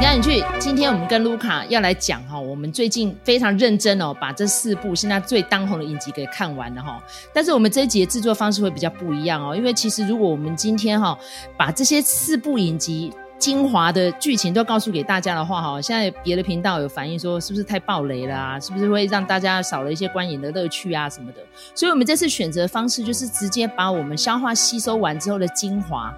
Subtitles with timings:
[0.00, 0.42] 赶紧去！
[0.58, 6.98] 今天我们跟卢卡要来讲哈，我们最近非常认真哦，把这四部现在最当红的影集给看完了哈。
[7.34, 11.16] 但是我们这一集的制作方式会比较不一样哦，因为其实如果我们今天哈
[11.54, 18.58] 把这些四部影集精华的剧情都告诉给大家的话哈，现在别的频道有反映说是不是太暴雷了啊？
[18.58, 21.42] 是不是会让大家少了一些观影的乐趣啊什么的？
[21.74, 26.12] 所以我们这次选择方式就是直接把我们消化吸收完之后的精华。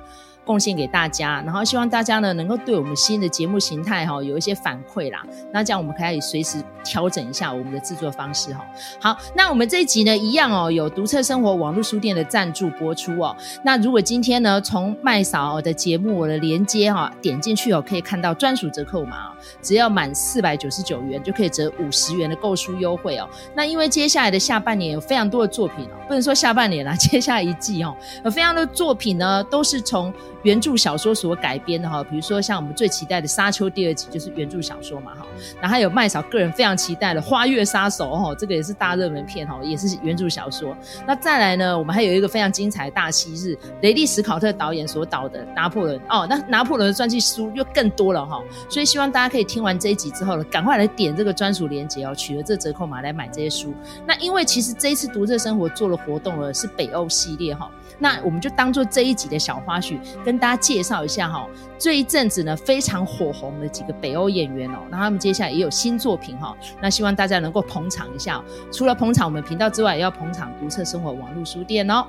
[0.45, 5.25] 贡献给大家，然后希望大家呢能够对我们新的节目形态哈有一些反馈啦。
[5.53, 8.65] 那这样我们可以随时调整一下我们的制作方式哈。
[9.01, 13.37] 好，那我们这一集呢一样哦，有独特生活网络书店的赞助播出哦。
[13.65, 23.29] 那如果今天呢从麦嫂的节目我的连接哈点进去哦，可以看到专属折扣码哦，只要满四百九十九元就可以折五十元的购书优惠哦。
[23.55, 30.13] 那因为接下来的下半年有非常多的作品哦，不能说下半年啦， 接下一季哦，有非常多的作品呢都是从
[30.43, 35.27] 原著小说所改编的哈，比如说像我们最期待的《沙丘》第二集就是原著小说嘛哈，
[35.61, 40.77] 然后还有麦嫂个人非常期待的《花月杀手》哈，这个也是大热门片哈，也是原著小说。
[41.07, 53.73] 那再来呢，我们还有一个非常精彩的大戏是雷利·史考特导演所导的《拿破仑》哦，那拿破仑的传记书又更多了哈，所以希望大家可以听完这一集之后呢，赶快来点这个专属链接哦，取了这折扣码来买这些书。
[54.07, 57.71] 那因为其实这一次读者生活做了活动了，是北欧系列哈。
[58.03, 61.47] 那我们就当做这一集的小花絮，跟大家介绍一下哈。
[61.79, 66.53] 这一阵子呢，非常火红的几个北欧演员哦，那他们接下来也有新作品哈。
[66.81, 68.43] 那希望大家能够捧场一下，
[68.73, 72.05] 除了捧场我们频道之外，也要捧场独特生活网络书店哦。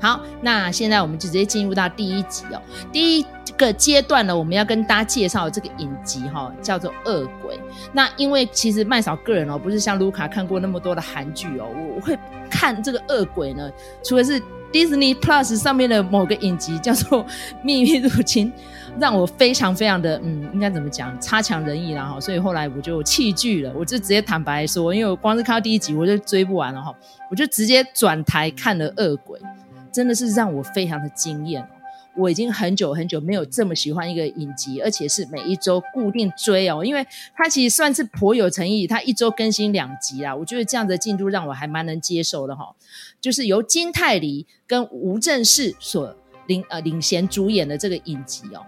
[0.00, 2.62] 好，那现在我们就直接进入到第一集哦。
[2.92, 7.56] 第一个阶段呢，我们要跟大家介绍这个影集哈，叫做《恶鬼》。
[7.92, 12.16] 那因为其实麦嫂个人哦，不是像卢卡看过那么多的韩剧哦，我会
[12.48, 13.68] 看这个《恶鬼》呢，
[14.04, 14.40] 除了是。
[14.76, 17.24] Disney Plus 上面的某个影集叫做
[17.62, 18.52] 《秘密入侵》，
[19.00, 26.94] 让我非常非常的嗯，应该怎么讲，差强人意啦哈，所以后来我就弃剧了，我就直接坦白说，因为我光是看到第一集我就追不完了哈，
[27.30, 29.40] 我就直接转台看了《恶鬼》，
[29.90, 31.66] 真的是让我非常的惊艳。
[32.18, 42.74] 我已经很久很久没有这么喜欢一个影集，而且是每一周固定追哦，因为它其实算是颇有诚意，它一周更新两集啊，我觉得这样的进度让我还蛮能接受的哈。
[43.20, 46.14] 就是由金泰梨跟吴正式所
[46.46, 48.64] 领呃领衔主演的这个影集哦，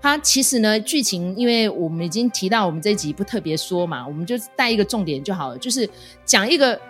[0.00, 5.88] 它其实呢剧情，因为我们已经提到，我们这集不特别说嘛，我们就带一个重点就好了，就是
[6.24, 6.80] 讲一个。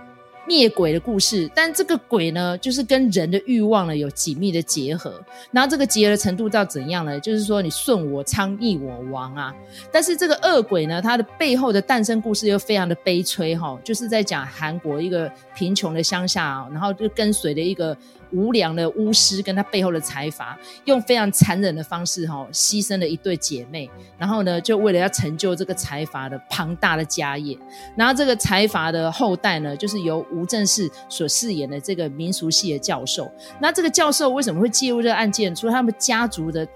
[0.47, 5.20] 灭鬼的故事，但这个鬼呢，就是跟人的欲望呢有紧密的结合。
[5.50, 7.19] 然后这个结合的程度到怎样呢？
[7.20, 9.54] 就是说你顺我昌，逆我亡啊。
[9.92, 17.97] 但是这个恶鬼呢，它的背后的诞生故事又非常的悲催哈，就是在讲韩国一个贫穷的乡下，然后就跟随了一个。
[18.32, 27.56] 无良的巫师跟他背后的财阀，用非常残忍的方式哈，牺牲了一对姐妹，然后呢，就为了要成就这个财阀的庞大的家业。
[27.97, 33.31] 然后这个财阀的后代呢，就是由吴正式所饰演的这个民俗系的教授。
[33.60, 35.54] 那这个教授为什么会介入这个案件？
[35.54, 36.66] 除了他们家族的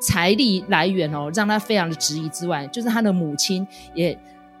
[0.00, 4.18] 财力来源哦，让他非常的质疑之外，就是他的母亲也。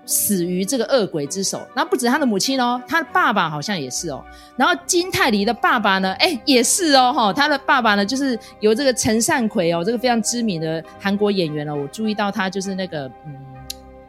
[0.08, 4.24] 死于这个恶鬼之手，那不止他的母亲哦，他的爸爸好像也是哦，
[4.56, 13.47] 然后金泰梨的爸爸呢，哎，也是哦，哈，他的爸爸呢，就是由这个陈善奎哦，这个非常知名的韩国演员哦，我注意到他就是那个嗯。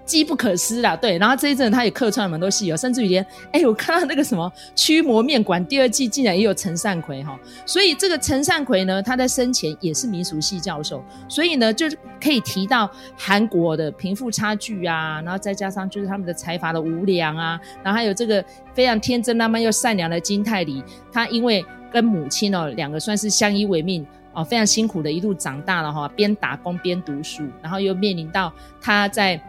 [0.09, 11.85] 机不可失啦，对，然后这一阵他也客串了蛮多戏哦，甚至于连，哎，我看到那个什么《驱魔面馆》第二季竟然也有陈善奎哈，所以这个陈善奎呢，他在生前也是民俗系教授，所以呢，就
[12.19, 18.43] 可以提到韩国的贫富差距啊，然后再加上就是他们的财阀的无良啊，然后还有这个
[18.73, 20.83] 非常天真浪漫又善良的金泰梨，
[21.13, 24.03] 他因为跟母亲哦两个算是相依为命
[24.33, 29.39] 哦，非常辛苦的一路长大了哈，边打工边读书，然后又面临到他在。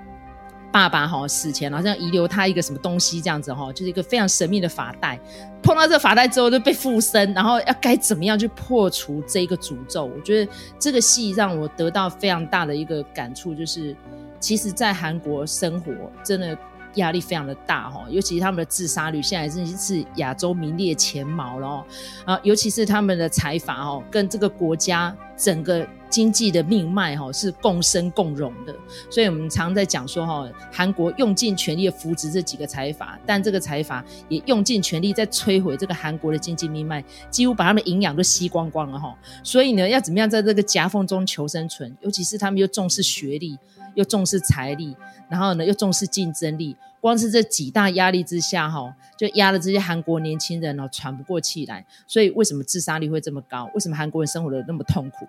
[0.72, 5.18] 爸爸哈死前好像遗留他一个什么东西这样子哈，就是一个非常神秘的发带。
[5.62, 10.04] 碰到这个发带之后就被附身，然后要该怎么样去破除这一个诅咒？
[10.04, 13.94] 我觉得这个戏让我得到非常大的一个感触，就是
[14.38, 15.92] 其实，在韩国生活
[16.24, 16.56] 真的
[16.94, 21.84] 压力非常的大哈，尤其是他们的自杀率现在真是亚洲名列前茅了哦
[22.24, 25.86] 啊，尤其是他们的财阀哦，跟这个国家整个。
[26.10, 28.74] 经济的命脉哈是共生共荣的，
[29.08, 37.00] 所以我们常在讲说哈，韩国用尽全力扶植这几个财阀，但这个财阀也用尽全力在摧毁这个韩国的经济命脉，
[37.30, 39.16] 几乎把他们营养都吸光光了哈。
[39.44, 41.96] 所以呢，要怎么样在这个夹缝中求生存？
[42.00, 43.56] 尤其是他们又重视学历，
[43.94, 44.96] 又重视财力，
[45.28, 51.84] 然后呢又重视竞争力，光是这几大压力之下哈，就压得这些韩国年轻人哦喘不过气来。
[52.06, 53.70] 所以为什么自杀率会这么高？
[53.74, 55.26] 为什么韩国人生活的那么痛苦？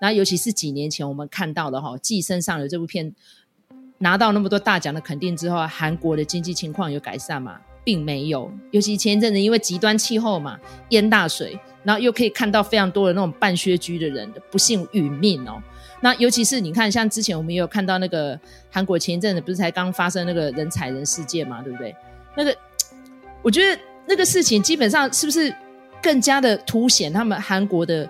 [0.00, 3.14] 那尤其是几年前我们看到的哈，《寄生上流》这部片
[3.98, 7.60] 拿到那么多大奖的肯定之后，韩国的经济情况有改善吗？
[7.84, 8.50] 并没有。
[8.70, 10.58] 尤其前一阵子因为极端气候嘛，
[10.88, 15.62] 淹大水，然后又可以看到非常多的那种半削居的人不幸殒命哦。
[16.04, 18.38] 那尤其是你看，像之前我们也有看到那个
[18.70, 21.96] 韩国前一阵子不是才刚发生那个人踩人事件嘛，对不对？
[22.36, 22.54] 那个
[23.40, 25.50] 我觉得那个事情基本上是不是
[26.02, 28.06] 更加的凸显他们韩国的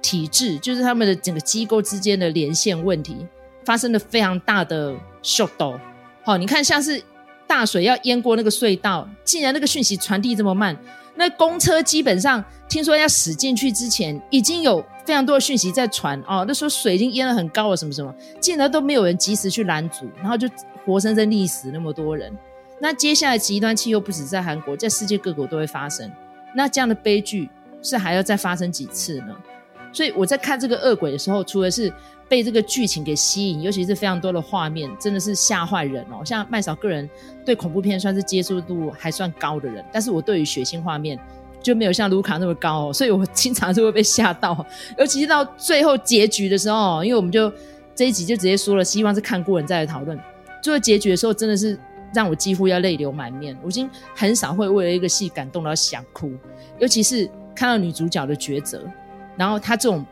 [0.00, 3.26] 体制，就是他们的整个机构之间的连线问题
[3.64, 5.76] 发生了非常大的秀逗。
[6.22, 7.02] 好，你看像是
[7.48, 10.76] 大水要淹过那个隧道，竟然那个讯息传递这么慢。
[11.16, 16.44] 那公车基本上听说要驶进去之前，已经有非常多的讯息在传哦。
[16.46, 20.46] 那时候水已经淹了很高了，什么什么，竟然都没有人及时去拦阻，然后就
[20.84, 22.30] 活生生溺死那么多人。
[22.78, 26.12] 那接下来极端气候不止在韩国，在世界各国都会发生。
[26.54, 27.48] 那这样的悲剧
[27.80, 29.34] 是还要再发生几次呢？
[29.94, 31.90] 所以我在看这个恶鬼的时候，除了是
[32.28, 36.22] 被这个剧情给吸引，尤其是非常多的画面，真的是吓坏人哦。
[36.22, 37.08] 像麦嫂个人
[37.46, 41.18] 对恐怖片算是接受度还算高的人，但是我对于血腥画面
[41.68, 44.66] 就没有像卢卡那么高哦，所以我经常是会被吓到。
[44.98, 47.52] 尤其是到最后结局的时候，因为我们就
[47.94, 50.18] 这一集就直接说了，希望是看过人再来讨论。
[50.62, 51.78] 最后结局的时候，真的是
[52.12, 53.56] 让我几乎要泪流满面。
[53.62, 56.32] 我已经很少会为了一个戏感动到想哭，
[56.78, 58.82] 尤其是看到女主角的抉择，
[59.36, 60.04] 然后她这种。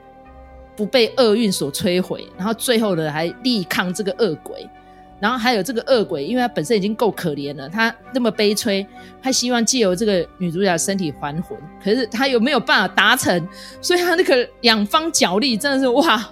[0.76, 4.68] 不被厄运所摧毁，然后最后的还力抗这个恶鬼，
[5.18, 8.86] 然后还有这个恶鬼，因为他本身已经够可怜了，他那么悲催，
[9.22, 13.48] 他希望借由这个女主角身体还魂，可是他有没有办法达成？
[13.80, 16.28] 所以他那个两方角力真的是哇，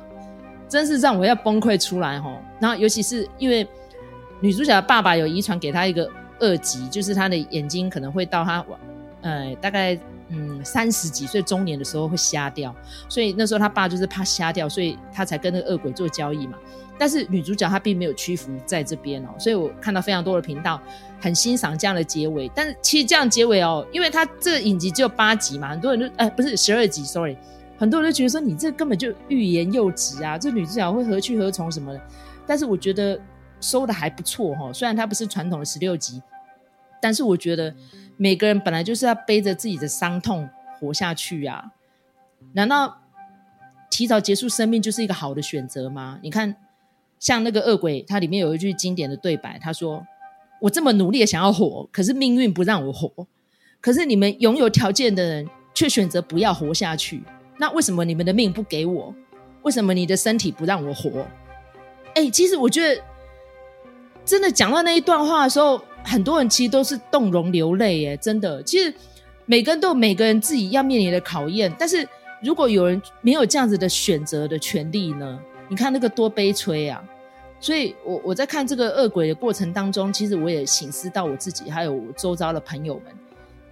[0.68, 2.36] 真是让我要崩溃出来齁。
[2.60, 3.66] 然后尤其是因为
[4.40, 6.08] 女主角的爸爸有遗传给他一个
[6.40, 8.64] 恶疾，就是他的眼睛可能会到他
[9.22, 9.98] 呃大概。
[10.30, 12.74] 嗯，三十几岁中年的时候会瞎掉，
[13.10, 16.56] 所以那时候他爸就是怕瞎掉，所以他才跟那个恶鬼做交易嘛。
[16.98, 20.80] 但是女主角她并没有屈服在这边哦，所以我看到非常多的频道
[21.20, 22.50] 很欣赏这样的结尾。
[22.54, 27.36] 但是其实这样结尾哦，因为他这个影集只有八集嘛，很多人就哎不是十二集，sorry，
[27.78, 32.00] 很多人都觉得说你这根本就欲言又止啊，这女主角会何去何从什么的。
[32.46, 33.20] 但是我觉得
[33.60, 36.22] 收的还不错哈，虽然它不是传统的十六集，
[37.00, 37.74] 但是我觉得。
[38.16, 40.48] 每个人本来就是要背着自己的伤痛
[40.78, 41.72] 活下去啊！
[42.52, 43.00] 难道
[43.90, 46.20] 提早结束生命就是一个好的选择吗？
[46.22, 46.54] 你看，
[47.24, 50.06] 像那个恶鬼，它里面有一句经典的对白，他说
[50.60, 53.10] ：“我这么努力的想要活，可是命运不让我活。
[53.80, 57.22] 可是你们拥有条件的人却选择不要活下去，
[57.58, 59.14] 那为什么你们的命不给我？
[59.62, 61.26] 为什么你的身体不让我活？”
[62.14, 63.02] 哎，其实我觉得，
[64.22, 65.80] 真的讲到那一段话的时候。
[66.06, 68.62] 很多人其实都是动容流泪耶，真的。
[68.62, 68.92] 其实
[69.46, 72.06] 每个人都有每个人自己要面临的考验，但是
[72.42, 75.40] 如果有人没有这样子的选择的权利呢？
[75.66, 77.02] 你看那个多悲催啊！
[77.64, 83.04] 所以我我在看这个恶鬼的过程当中，其实我也醒思到我自己，还有我周遭的朋友们，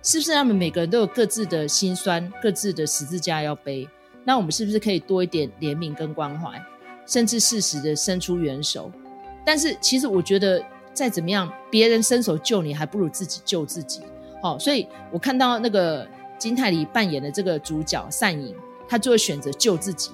[0.02, 3.86] 是不是他们每个人都有各自的心酸、各自的十字架要背？
[4.24, 6.58] 那我们是不是可以多一点怜悯跟关怀，
[7.06, 8.90] 甚至适时的伸出援手？
[9.44, 10.64] 但是其实我觉得。
[10.94, 14.02] 再怎么样，别人伸手救你，还不如自己救自己。
[14.42, 18.54] 好、哦，所以我看到那个金泰梨扮演的这个主角善隐，
[18.86, 20.10] 他就会选择救自己。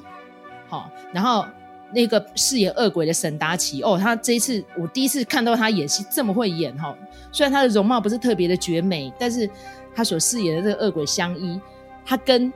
[0.69, 1.45] 好、哦，然后
[1.92, 6.97] 那个饰演恶鬼的沈达奇，哦，他这一次我第一次看到他演戏这么会演哈、哦。
[7.33, 9.49] 虽然他的容貌不是特别的绝美，但是
[9.95, 11.61] 他所饰演的这个恶鬼相依，
[12.04, 12.52] 他跟。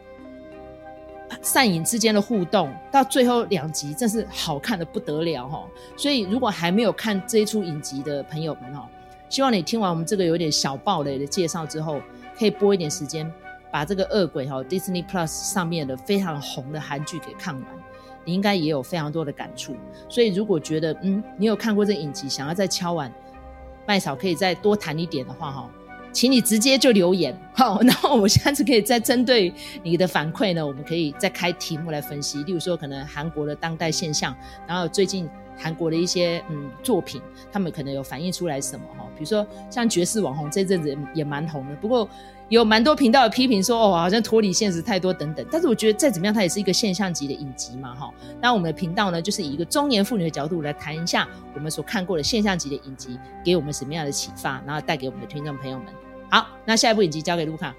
[1.41, 5.67] 善影之间的互动，到最后两集真是好看的不得了哈！
[5.97, 8.87] 所以如果还没有看这一出影集的朋友们哈，
[9.31, 12.03] 希望你听完我们这个有点小暴雷的介绍之后，
[12.39, 13.33] 可以拨一点时间
[13.71, 17.65] 把这个恶鬼哈 Disney Plus 上面的非常红的韩剧给看完，
[18.25, 19.75] 你应该也有非常多的感触。
[20.09, 23.13] 所以如果觉得嗯你有看过这影集，想要再敲碗
[23.87, 25.71] 麦草可以再多谈一点的话哈。
[26.13, 29.51] 请你直接就留言， 好，然后我下次可以再针对
[29.83, 32.43] 你的反馈呢，我们可以再开题目来分析。
[32.45, 34.37] 例如说，可能韩国的当代现象，
[34.67, 37.21] 然后最近韩国的一些嗯作品，
[37.53, 39.05] 他们可能有反映出来什么哈？
[39.17, 42.09] 比如说像绝世网红这阵子也，蛮红的，不过
[42.49, 45.47] 有蛮多频道的批评说哦，好像脱离现实太多等等。
[45.51, 48.13] 但是我觉得再怎么样，它也是一个现象级的影集嘛哈。
[48.41, 55.87] 那我们的频道呢，就是以一个中年妇女的角度来谈一下我们所看过的现象级的影集，给我们什么样的启发，然后带给我们的听众朋友们。
[56.31, 57.75] 好，那下一部影集交给卢卡。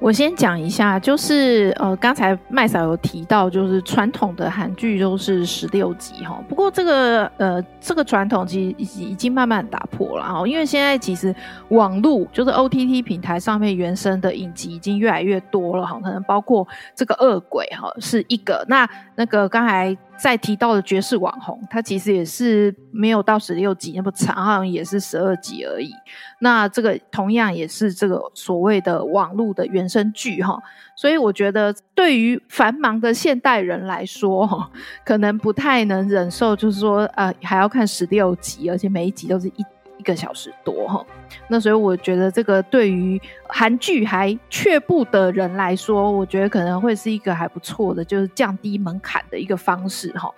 [0.00, 6.40] 我先讲一下，就是呃，刚才麦嫂有提到，就是传统的韩剧都是十六集哈。
[6.48, 11.34] 不过这个呃，这个传统其实已经已经慢慢打破了哈，因为现在其实
[11.70, 18.64] 网络就是 OTT 平台上面原生的影集已经越来越多了哈，可能包括这个恶鬼哈是一个。
[18.68, 25.90] 那那个刚才再提到的绝世网红，他其实也是没有到十六集那么长，好像也是十二集而已。
[26.40, 30.60] 那这个同样也是这个所谓的网络的原生剧哈，
[30.96, 34.70] 所以我觉得对于繁忙的现代人来说哈，
[35.04, 39.64] 可能不太能忍受，就是说呃还要看十六集，而且每一集都是一。
[39.98, 41.04] 一个小时多哈，
[41.48, 50.32] 那所以我觉得这个对于韩剧还却步的人来说，我觉得可能会是一个还不错的，就是降低门槛的一个方式哈。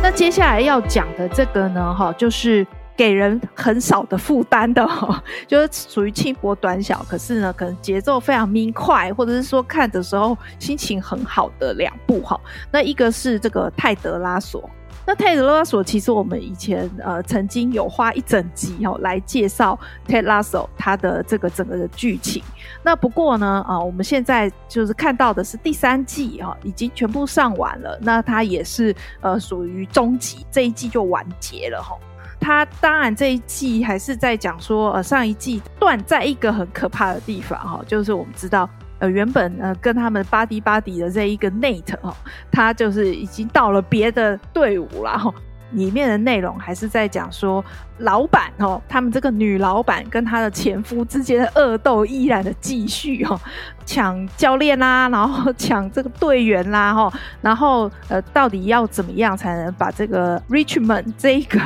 [0.00, 2.66] 那接下来要讲的这个呢，哈，就是。
[2.98, 4.84] 给人很少的负担的，
[5.46, 12.38] 就是属于轻薄短小，可是呢，可能节奏非常明快，或者是说看的时候心情很好的两部哈。
[12.72, 14.68] 那一个是这个泰德拉索，
[15.06, 19.78] 那泰德拉索其实我们以前呃曾经有花一整集哦来介绍
[20.08, 22.42] 泰德拉索他的这个整个的剧情。
[22.82, 31.96] 那不过呢啊，我们现在就是看到的是第三季哈，已经全部上完了，那它也是呃属于终集，这一季就完结了哈。
[32.40, 38.68] 他当然这一季还是在讲说，呃，上一季断在一个很可怕的地方哈，就是我们知道，
[38.98, 42.16] 呃，原本呃跟他们巴迪巴迪的这一个 Nate 哈，
[42.50, 45.34] 他就是已经到了别的队伍了哈。
[45.72, 47.64] 里面的内容还是在讲说，
[47.98, 53.38] 老板哦，他们这个女老板跟她的前夫之间的恶斗依然的继续哦，
[53.84, 61.60] 抢教练啦，然后抢这个队员啦哈，然后呃，到底要怎么样才能把这个 Richmond 这一个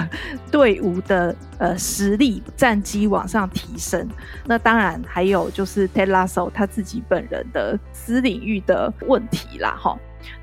[0.51, 4.09] 队伍的呃实力战绩往上提升？
[4.47, 9.97] 那当然还有就是 Ted Lasso 他自己本人的私领域的问题啦哈。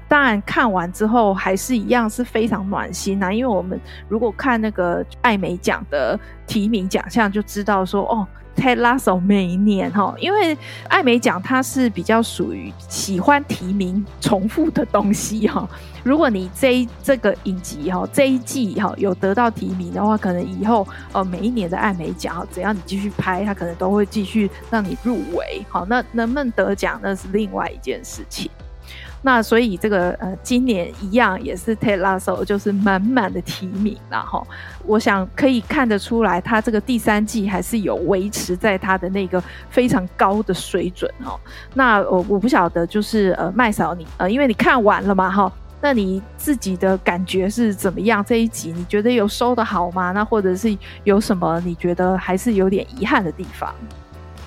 [0.09, 3.31] 当然，看完之后还是一样是非常暖心啊！
[3.31, 15.69] 因为我们如果看那个艾美奖的提名奖项，就知道说哦 Tedlaso 每一年哈，因为艾美奖它是比较属于喜欢提名重复的东西哈。
[16.03, 25.63] 如果你这一这个影集哈这一季哈有得到提名的话，可能以后呃每一年的艾美奖，只要你继续拍，它可能都会继续让你入围。
[25.69, 28.49] 好，那能不能得奖那是另外一件事情。
[29.21, 34.45] 那所以这个呃，今年一样也是 Tedlaso，就是满满的提名，然后
[34.85, 41.39] 我想可以看得出来，他这个第三季还是有维持在他的那个非常高的水准哦。
[41.73, 48.23] 那我我不晓得就是呃麦嫂你呃，因为你看完了嘛哈，那你自己的感觉是怎么样？
[48.23, 50.11] 这一集你觉得有收得好吗？
[50.11, 53.73] 那或者是有什么你觉得还是有点遗憾的地方？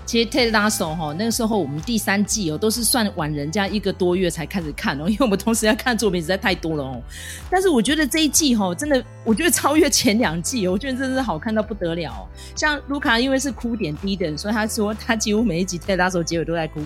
[0.04, 7.00] 其实 Ted Lasso 哈，那个时候我们第三季哦，都是算晚人家一个多月才开始看哦， 因为我们同时要看作品实在太多了哦。
[7.48, 12.28] 但是我觉得这一季哈，真的，我觉得超越前两季，我觉得真的是好看到不得了。
[12.56, 16.80] 像卢卡，因为是哭点低的，所以他说他几乎每一集 Ted Lasso 结尾都在哭。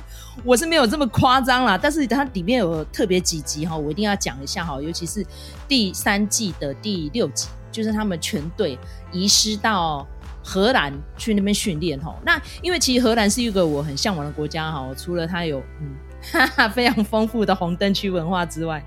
[0.45, 5.27] 我是没有这么夸张啦，但是它里面有特别几集哈，我一定要讲一下哈，尤其是
[5.67, 8.79] 第三季的第六集，就是他们全队
[9.11, 10.07] 遗失到。
[10.49, 15.91] 荷兰去那边训练哈，那因为其实荷兰是一个我很向往的国家哈，除了它有嗯
[16.33, 18.81] 哈哈 非常丰富的红灯区文化之外，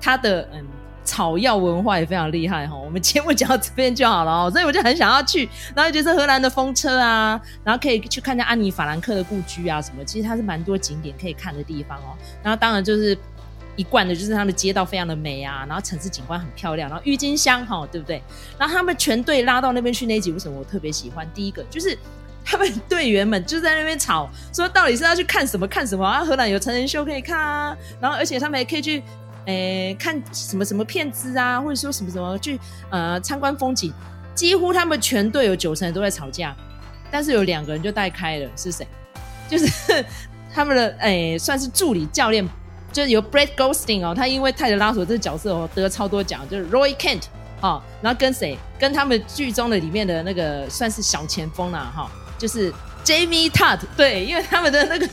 [0.00, 0.64] 它的嗯
[1.02, 2.76] 草药文化也非常厉害哈。
[2.76, 12.14] 我们节目讲到这边就好了哦，所以我就很想要去，然后就是荷兰的风车啊，然后可以去看一下安妮法兰克的故居啊什么，其实它是蛮多景点可以看的地方哦。
[12.40, 13.18] 然后当然就是。
[13.80, 18.22] 一贯的就是他们街道非常的美啊，然后城市景观很漂亮，然后郁金香哈，对不对？
[18.58, 21.26] 然后他们全队拉到那边去那一集，为什么我特别喜欢？
[21.32, 21.96] 第一个就是
[22.44, 26.22] 他们队员们就在那边吵，说到底是要去看什么看什么啊？
[26.22, 29.02] 荷兰有成人秀可以看啊，然后而且他们还可以去
[29.46, 32.60] 诶、看什么什么片子啊，或者说什么什么去
[32.90, 33.90] 呃参观风景。
[34.34, 36.54] 几乎他们全队有九成人都在吵架，
[37.10, 38.86] 但是有两个人就带开了，是谁？
[39.48, 40.04] 就是
[40.52, 42.46] 他们的诶、算是助理教练。
[42.92, 47.22] 就是由 Brett Goldstein 哦，他因为泰德拉索这个角色哦得了超多奖，就是 Roy Kent
[47.60, 48.58] 哦，然后跟谁？
[48.78, 52.72] 跟他们剧中的里面的那个算是小前锋啦哈，就是
[53.04, 55.06] Jamie Tutt 对，因为他们的那个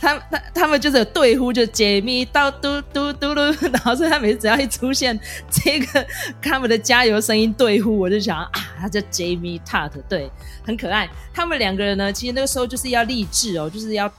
[0.00, 3.40] 他他他们就是有对呼，就 Jamie 到嘟嘟嘟嘟，
[3.72, 5.18] 然后所以他每次只要一出现
[5.50, 6.06] 这个
[6.40, 8.50] 他们的加油声音对呼，我就想啊，
[8.80, 10.30] 他叫 Jamie Tutt 对，
[10.64, 11.08] 很可爱。
[11.34, 14.10] 他们两个人呢，其实那个时候就是要励志哦，就是要。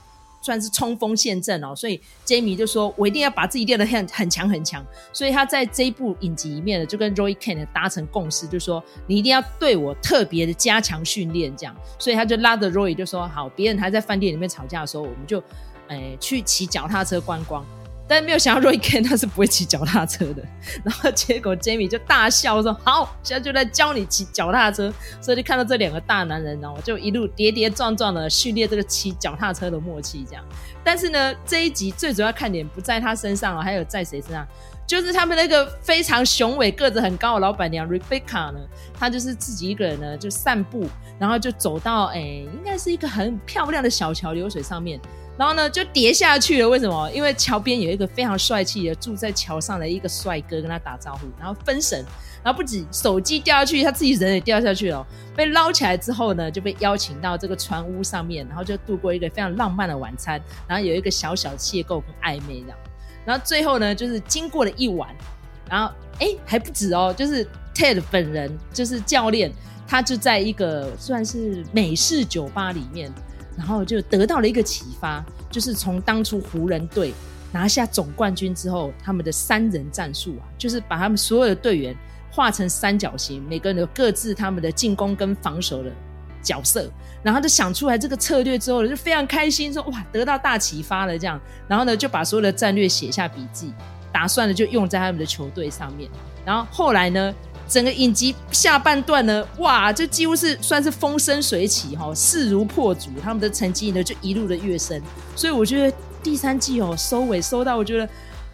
[0.42, 4.84] 算是冲锋陷阵哦，所以 Jamie 就说：“我一定要把自己练得很很强很强。”
[5.14, 15.42] 所以他在这一部影集里面呢，就跟 Roy Kent 达成共识，就说：“你一定要对我特别的加强训练。”这样，所以他就拉着 Roy 就说：“好，别人还在饭店里面吵架的时候，我们就
[15.88, 17.64] 诶、去骑脚踏车观光。”
[18.12, 20.42] 但没有想到 Roy Kent 他是不会骑脚踏车的，
[20.84, 24.92] 然后结果 Jamie 就大笑说：“好，现在就来教你骑脚踏车。”
[25.22, 30.26] 所以就看到这两个大男人，然后就一路跌跌撞撞的训练这个骑脚踏车的默契。
[30.28, 30.44] 这样，
[30.84, 34.46] 但是呢，这一集最主要看点不在他身上哦，还有在谁身上？
[34.92, 38.60] 就是他们那个非常雄伟、个子很高的老板娘 Rebecca 呢，
[38.92, 40.86] 她就是自己一个人呢，就散步，
[41.18, 45.00] 然后就走到哎，应该是一个很漂亮的小桥流水上面。
[45.38, 46.68] 然后呢，就跌下去了。
[46.68, 47.10] 为什么？
[47.10, 52.04] 因为桥边有一个非常帅气的住在桥上的一个帅哥跟他打招呼，然后分神，
[52.44, 55.04] 然后不止手机掉下去，他自己人也掉下去了。
[55.34, 62.78] 被捞起来之后呢，就被邀请到这个船屋上面，然后就度过一个非常浪漫的晚餐，然后有一个小小的邂逅跟暧昧这样。
[63.24, 65.08] 然后最后呢，就是经过了一晚，
[65.68, 69.52] 然后哎还不止哦，就是 Ted 本人就是教练，
[69.86, 73.12] 他就在一个算是美式酒吧里面。
[73.54, 77.12] 然后就得到了一个启发，就是从当初湖人队
[77.52, 81.94] 拿下总冠军之后，他们的三人战术啊，就是把他们所有的队员
[82.30, 85.92] 画成三角形，每个人有各自他们的进攻跟防守的
[86.42, 86.90] 角色，
[87.22, 93.72] 然后就想出来这个策略之后，就非常开心，说哇，得到大启发了这样，然后呢就把所有的战略写下笔记，
[94.12, 96.10] 打算了就用在他们的球队上面，
[96.44, 97.34] 然后后来呢。
[97.68, 105.00] 整个影集下半段呢，哇，就几乎是算是风生水起哈，势如破竹，他们的成绩呢就一路的跃升，
[105.34, 108.06] 所以我觉得第三季哦收尾收到我觉得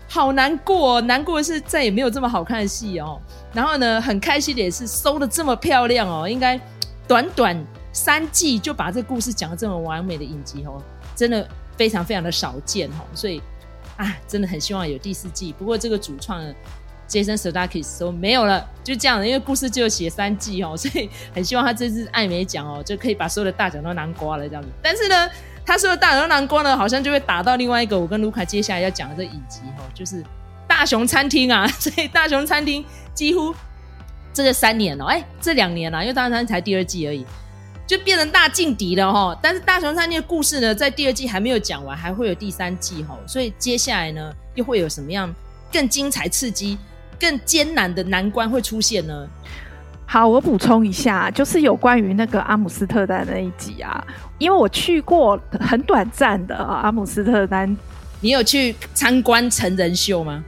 [0.07, 3.21] 好难过，难过的是再也没有这么好看的戏哦。
[3.53, 6.61] 然后呢，很开心的也是收的这么漂亮哦，应该
[7.09, 7.67] 短短
[7.99, 10.81] 三季就把这故事讲的这么完美的影集哦，
[11.17, 13.43] 真的非常非常的少见哦，所以
[13.97, 15.53] 啊，真的很希望有第四季。
[15.53, 16.43] 不过这个主创。
[17.09, 24.69] Jason Sudeikis 说没有了，就这样了，因为故事就写三季哦，所以很希望他这次艾美奖哦，就可以把所有的大奖都囊括了这样子。
[24.83, 25.27] 但是呢，
[25.65, 30.23] 他说的大奖都囊括呢，好像就会打到另外一个我跟卢卡接下来要讲的这影集哦，就是
[30.69, 31.67] 大熊餐厅啊。
[31.81, 33.55] 所以大熊餐厅几乎
[34.35, 37.25] 这个三年了，哎，这两年了，因为大熊餐厅才第二季而已，
[37.89, 39.37] 就变成大劲敌了哈。
[39.43, 43.19] 但是大熊餐厅的故事呢，在第二季还没有讲完，还会有第三季哈。
[43.27, 45.35] 所以接下来呢，又会有什么样
[45.73, 46.79] 更精彩刺激？
[47.19, 49.29] 更艰难的难关会出现呢？
[50.07, 54.07] 好，我补充一下，就是有关于那个阿姆斯特丹那一集啊，
[54.39, 57.77] 因为我去过很短暂的阿姆斯特丹。
[58.21, 60.45] 你有去参观成人秀吗？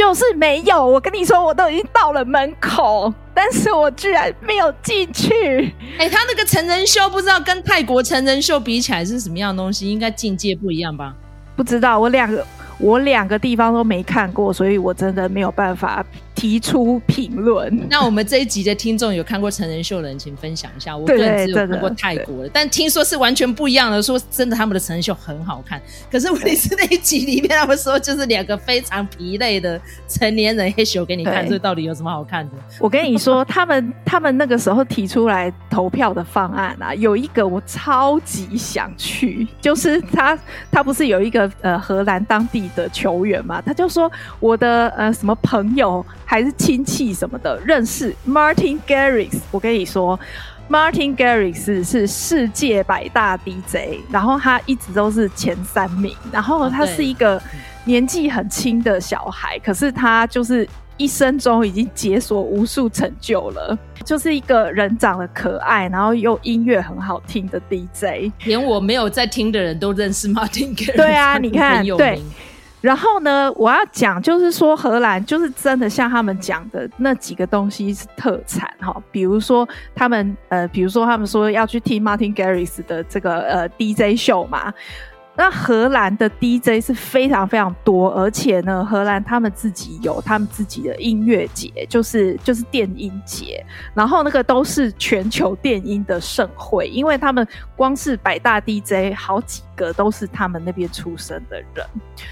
[0.00, 0.82] 就是没有。
[0.82, 5.74] 我跟你说，我都已经到了门口，但是我居然没有进去。
[5.98, 9.90] 哎、欸，他那个成人秀不知道跟泰国成人秀比起来是什么样的东西？
[9.90, 11.14] 应该境界不一样吧？
[11.54, 12.42] 不知道，我两个。
[12.82, 16.02] 我两个地方都没看过，所以我真的没有办法
[16.40, 17.70] 提出评论。
[17.90, 20.96] 那我们这一集的听众有看过成人秀的人，请分享一下。
[20.96, 24.00] 我个人只有看过泰国的，但听说是完全不一样的。
[24.00, 25.78] 说真的，他们的成人秀很好看。
[26.10, 32.52] 可是问题是那一集里面他们说就是两个非常疲累的成年人黑秀给你看，这到底有什么好看的？
[32.78, 40.38] 我跟你说，他们他们那个时候提出来投票的方案啊，有一个我超级想去，就是他
[40.72, 49.40] 他不是有一个呃荷兰当地的球员嘛，他就说我的呃什么朋友还是亲戚什么的认识 Martin Garrix。
[49.50, 50.16] 我跟你说
[50.70, 56.14] ，Martin Garrix 是世界百大 DJ，然后他一直都是前三名。
[56.30, 57.42] 然后他是一个
[57.84, 60.64] 年纪很轻的小孩，可是他就是
[60.96, 68.30] 一生中已经解锁无数成就了，就是一个人长得可爱，然后又音乐很好听的 DJ。
[68.44, 70.94] 连我没有在听的人都认识 Martin Garrix。
[70.94, 72.22] 对啊，你看，对。
[72.80, 84.72] 然后呢，我要讲就是说，荷兰就是真的像他们讲的那几个东西是特产哈，比如说他们呃，比如说他们说要去听 Martin Garrix 的这个呃 DJ 秀嘛。
[85.40, 101.86] 那荷兰的 DJ 是非常非常多，而且呢，荷兰他们自己有他们自己的音乐节，就是就是电音节，然后那个都是全球电音的盛会，因为他们光是百大 DJ 好几个都是他们那边出生的人，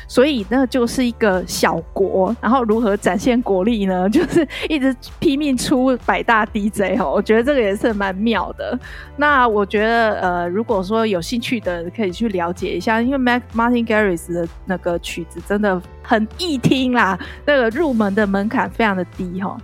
[0.06, 4.06] 所以那就是一个小国，然后如何展现国力呢？
[4.10, 8.78] 就是一直拼命出百大 DJ 哦，我觉得这个也是蛮妙的。
[9.16, 12.97] 那我觉得呃，如果说有兴趣的可以去了解一下。
[13.02, 19.56] 因为 Mac Martin Garrix 的那个曲子真的很易听啦，那个入门的门槛非常的低哈。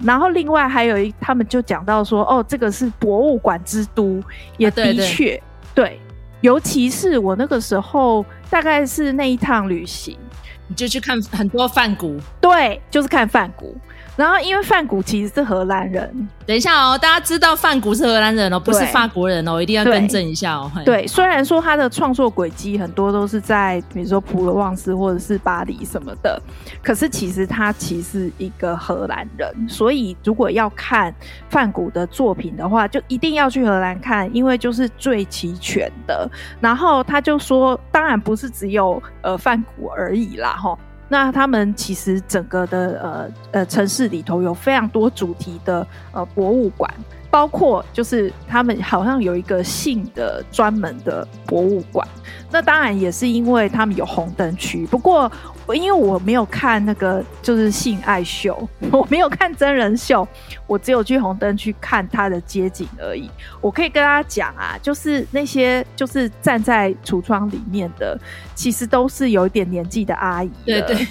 [0.00, 4.22] 然后另外还有一，他们就讲到说，哦，这个是博物馆之都，
[4.56, 5.40] 也的确、
[5.74, 6.00] 对，
[6.40, 10.18] 尤其是我那个时候大概是那一趟旅行，
[10.66, 13.76] 你就去看很多梵谷，对，就是看梵谷。
[14.14, 16.28] 然后，因为梵谷其实是荷兰人。
[16.44, 20.70] 等一下哦，大家知道梵谷是荷兰人哦，不是法国人哦，一定要更正一下哦。
[20.84, 26.40] 对，对，虽然说他的创作轨迹很多都是在比如说普罗旺斯或者是巴黎什么的，
[26.82, 29.50] 可是其实他其实是一个荷兰人。
[29.66, 31.14] 所以如果要看
[31.48, 36.28] 梵谷的作品的话，就一定要去荷兰看，因为就是最齐全的。
[36.60, 40.76] 然后他就说，当然不是只有呃梵谷而已啦，哈。
[41.12, 46.90] 那他们其实整个的呃呃城市里头有非常多主题的呃博物馆，
[47.30, 52.08] 包括就是他们好像有一个性的专门的博物馆。
[52.50, 55.30] 那当然也是因为他们有红灯区，不过。
[55.68, 60.26] 因为我没有看那个就是性爱秀，我没有看真人秀，
[60.66, 63.30] 我只有去红灯去看他的街景而已。
[63.60, 68.18] 我可以跟大家讲啊，就是那些就是站在橱窗里面的，
[68.54, 70.50] 其实都是有一点年纪的阿姨。
[70.66, 71.06] 对对。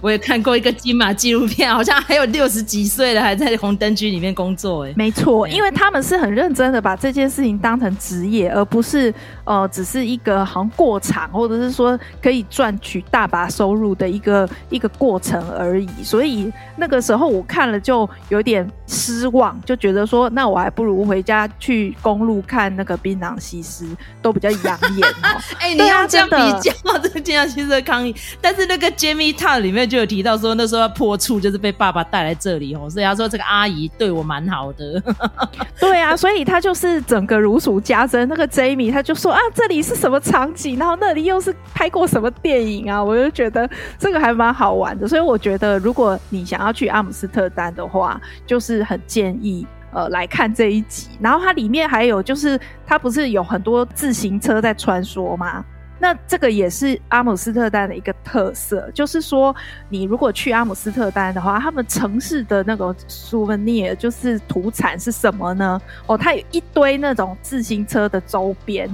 [0.00, 4.86] 我也看过一个金马纪录片，好像还有六十几岁的还在红灯区里面工作。
[4.86, 9.12] 哎，没错，因为他们是很认真的把这件事情当成职业，而不是
[9.44, 15.88] 呃只是一个好像过场，或者是说可以赚取大把收入的一个一个过程而已。
[16.02, 23.86] 所以那个时候我看了就有点失望，就觉得说那我还不如回家去公路看那个槟榔西施
[24.22, 25.40] 都比较养眼哦。
[25.58, 35.02] 哎、欸，你要这样比较这个槟榔西施的抗议，但是那个 Jamie Tartt 里面就有提到说，那时候要破处就是被爸爸带来这里哦，所以他说这个阿姨对我蛮好的。
[35.80, 38.28] 对啊，所以他就是整个如数家珍。
[38.28, 45.08] 那个 Jamie 他就说啊，这里是什么场景，然后那里又是拍过什么电影啊，我就觉得这个还蛮好玩的。
[45.08, 51.08] 所以我觉得，如果你想要去阿姆斯特丹的话，就是很建议呃来看这一集。
[51.20, 55.64] 然后它里面还有就是，它不是有很多自行车在穿梭吗？
[56.04, 59.56] 那这个也是阿姆斯特丹的一个特色，就是说，
[59.88, 65.80] 你如果去阿姆斯特丹的话，他们城市的那个 souvenir 就是土产是什么呢？
[66.06, 68.86] 哦，它有一堆那种自行车的周边，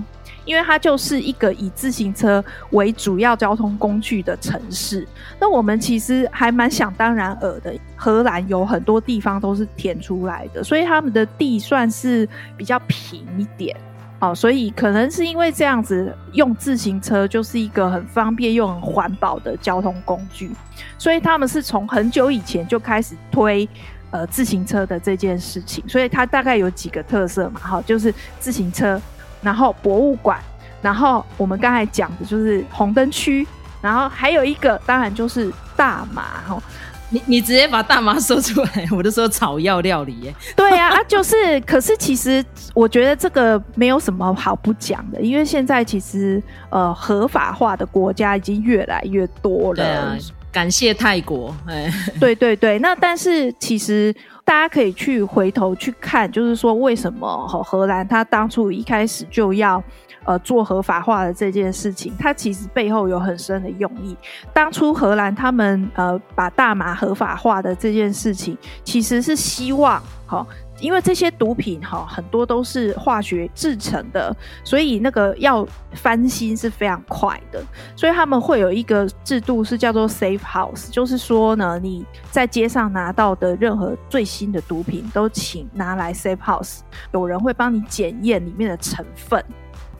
[0.44, 5.04] 因为它就是一个以自行车为主要交通工具的城市。
[5.40, 13.76] 那我们其实还蛮想当然尔的，荷兰有很多地方都是填出来的，所以他们的地算是比较平一点。
[14.20, 20.50] 哦，所以可能是因为这样子，用自行车就是一个很方便又很环保的交通工具，
[20.98, 23.66] 所以他们是从很久以前就开始推
[24.10, 25.82] 呃自行车的这件事情。
[25.88, 29.00] 所以它大概有几个特色嘛，哈，就是自行车，
[29.40, 30.38] 然后博物馆，
[30.82, 33.46] 然后我们刚才讲的就是红灯区，
[33.80, 36.62] 然后还有一个当然就是大麻，哈。
[37.10, 40.34] 你你直接把大麻说出来， 我就说草药料理耶。
[40.56, 42.44] 对呀，啊，就是，可是其实
[42.74, 49.76] 我觉得这个没有什么好不讲的，因为现在其实呃合法化的国家已经越来越多了。
[49.76, 50.16] 对啊，
[50.52, 51.54] 感谢泰国。
[51.66, 59.82] 哎，对对对，那但是其实大家可以去回头去看，就是说为什么荷兰他当初一开始就要。
[60.24, 64.16] 呃，做合法化的这件事情，它其实背后有很深的用意。
[64.52, 70.46] 当初荷兰他们呃把大麻合法化的这件事情，其实是希望哈，
[70.78, 77.62] 因为这些毒品哈很多都是化学制成的，所以那个要翻新是非常快的。
[77.96, 86.80] 所以他们会有一个制度是叫做 Safe House，就是说呢，你在街上拿到的任何最新的毒品，都请拿来 Safe House，
[87.12, 89.42] 有人会帮你检验里面的成分。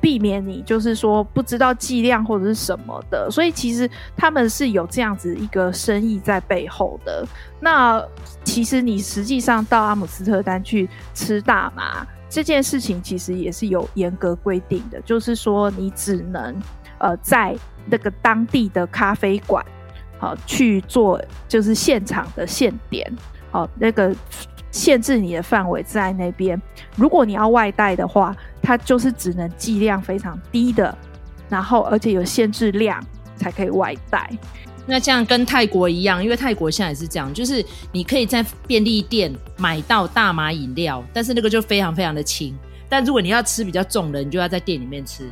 [0.01, 7.27] 避免你就是说不知道剂量或者是什么的，所以其实他们是有这样子一个生意在背后的。
[7.61, 8.03] 那
[8.43, 16.57] 其实你实际上到阿姆斯特丹去吃大麻这件事情，其实也是有严格规定的，就是说你只能
[16.99, 17.55] 呃在
[17.87, 19.65] 那个当地的咖啡馆
[20.19, 23.11] 好去做，就是现场的现点，
[23.51, 24.15] 好那个。
[24.71, 26.61] 限制你的范围在那边。
[26.97, 30.97] 如果你要外带的话，它就是只能剂量非常低的，
[31.49, 33.03] 然后而且有限制量
[33.37, 34.31] 才可以外带。
[34.87, 42.57] 那这样跟泰国一样，因为泰国现在也是这样，就是你可以在便利店买到大麻饮料，但是那个就非常非常的轻。
[42.89, 45.31] 但如果你要吃比较重的，你就要在店里面吃。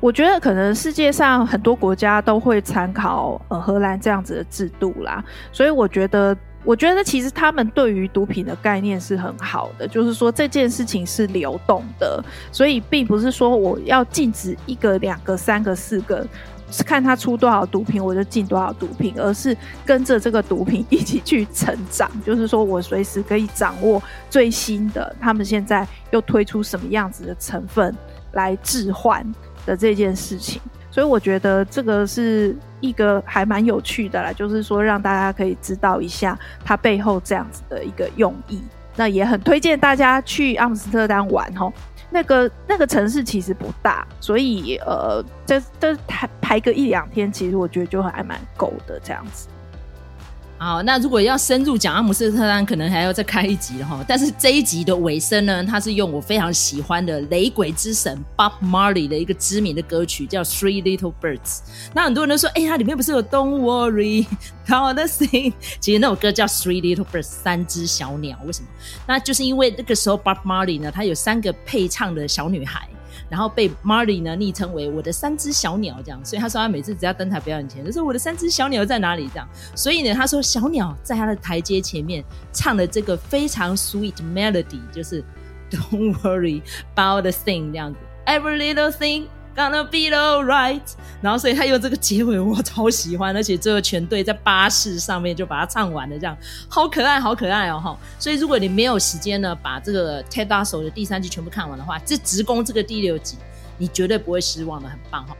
[0.00, 6.36] 我觉得可能世界上很多国家都会参考呃荷兰这样子的制度啦，所以我觉得。
[6.64, 16.26] 我觉得其实他们对于毒品的概念是很好的，就是说这件事情是流动的，所以并不是说我要禁止一个、两个、三个、四个，
[16.70, 22.10] 是看他出多少毒品我就禁多少毒品，而是跟着这个毒品一起去成长。
[22.24, 27.96] 就是说我随时可以掌握最新的，他们现在又推出什么样子的成分
[28.32, 29.26] 来置换
[29.64, 30.60] 的这件事情。
[30.90, 38.62] 所以我觉得这个是一个还蛮有趣的啦，就是说让大家可以知道一下它背后这样子的一个用意。
[38.96, 41.72] 那也很推荐大家去阿姆斯特丹玩哦，
[42.10, 49.48] 那个那个城市其实不大，所以呃，这这排排个一两天，其实我觉得就还蛮够的这样子。
[50.62, 54.04] 好，那如果要深入讲阿姆斯特丹，可能还要再开一集哈。
[54.06, 61.38] 但是这一集的尾声呢，它是用我非常喜欢的雷鬼之神 Bob Marley 的一个知名的歌曲，叫《Three Little Birds》。
[61.94, 64.26] 那很多人都说，哎、欸，它里面不是有 Don't worry,
[64.66, 65.54] don't Sing？
[65.80, 68.38] 其实那首歌叫《Three Little Birds》，三只小鸟。
[68.44, 68.68] 为什么？
[69.06, 72.86] 那就是因为那个时候 Bob Marley 呢，他有三个配唱的小女孩。
[73.30, 79.28] 然后被 Marty 呢昵称为我的三只小鸟，这样，所以他说他每次只要登台表演前，就说我的三只小鸟在哪里？
[79.32, 85.24] 这样，所以呢，他说小鸟在他的台阶前面唱的这个非常 sweet melody，就是
[85.70, 86.62] Don't worry
[86.96, 89.26] about the thing 这样子，Every little thing。
[89.60, 90.80] Gonna be alright，
[91.20, 96.34] 然后所以他用这个结尾我超喜欢，而且最后全队在巴士上面就把它唱完了，这样
[96.66, 97.94] 好可爱，好可爱哦哈！
[98.18, 103.36] 所以如果你没有时间呢，把这个 Ted Lasso 的第三季全部看完的话，这直攻这个第六集，
[103.76, 105.36] 你绝对不会失望的，很棒哈。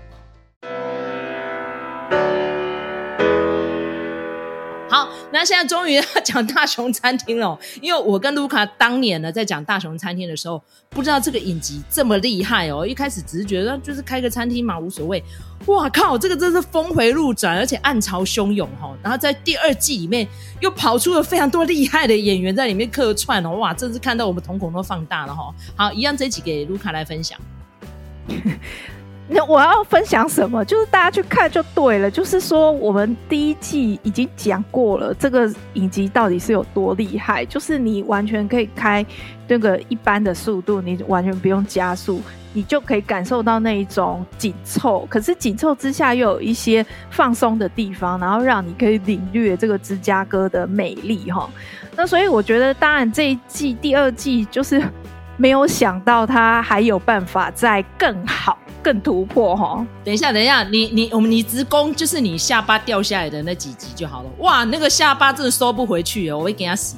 [4.91, 15.23] 好，那现在终于要讲大熊餐厅了， 因为我跟卢卡当年呢在讲大熊餐厅的时候，不知道这个影集这么厉害哦，一开始只是觉得就是开个餐厅嘛，无所谓。
[15.67, 18.93] 哇靠，这个真是峰回路转，而且暗潮汹涌哈。
[19.03, 20.27] 然后在第二季里面
[20.61, 25.55] 又跑出了非常多厉害的演员在里面客串哦，哇，真是看到我们瞳孔都放大了哈。
[25.77, 27.39] 好，一样这一集给卢卡来分享。
[29.33, 30.65] 那我要分享什么？
[30.65, 32.11] 就是大家去看就对了。
[32.11, 37.45] 就是说，我们第一季已经讲过了，这个影集到底是有多厉害。
[37.45, 39.07] 就是你完全可以开
[39.47, 42.21] 那个一般的速度，你完全不用加速，
[42.53, 45.07] 你就可以感受到那一种紧凑。
[45.09, 51.49] 可是紧凑之下又有一些放松的地方，然后让你可以领略这个芝加哥的美丽哈。
[51.95, 54.83] 那所以我觉得，当然这一季第二季就是
[55.37, 58.59] 没有想到它还有办法再更好。
[58.83, 59.87] 更突破哈！
[60.05, 64.31] 等一下，等一下，你你我们你直攻就是你下巴掉下来的那几集就好了。
[64.39, 66.97] 哇，那个下巴真的收不回去哦，我会给他洗。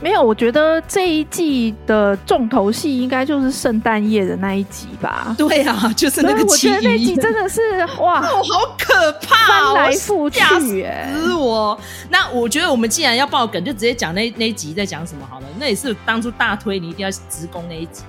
[0.00, 5.32] 没有，我觉得这一季的重头戏应该就是圣诞夜的那一集吧？
[5.38, 6.44] 对啊，就是那个。
[6.44, 7.60] 我觉得那集真的是
[8.00, 11.78] 哇，哦， 好可怕，翻来覆去，吓死我！
[12.10, 15.46] 那我觉得我们既然要爆梗，就直接讲那那一集在讲什么好了。
[15.60, 18.02] 那也是当初大推你一定要直攻那一集。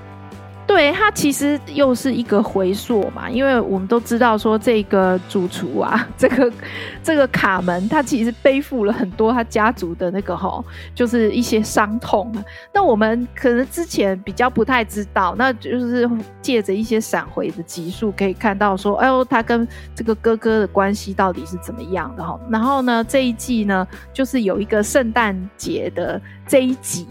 [0.65, 6.51] 对，他其实又是一个回溯嘛，因为我们都知道说这个主厨啊，这个
[7.03, 10.63] 这个卡门，他其实背负了很多他家族的那个哈，
[10.95, 12.33] 就是一些伤痛。
[12.73, 16.09] 那我们可能之前比较不太知道，那就是
[16.41, 22.39] 借着一些闪回的集数可以看到说，哎呦，他跟这个哥哥的关系到底是怎么样的哈。
[22.49, 27.05] 然后呢，这一季呢，就是有一个圣诞节的这一集，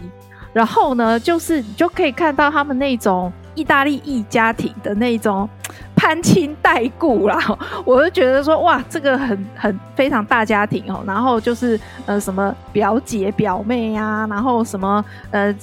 [0.55, 3.31] 然后呢，就是你就可以看到他们那种。
[3.55, 5.49] 意大利裔家庭的那种
[5.95, 7.39] 攀亲带故啦，
[7.85, 11.03] 我就觉得说哇，这个很很非常大家庭哦。
[11.07, 15.55] 然后就是呃什么表姐表妹啊，然后什么呃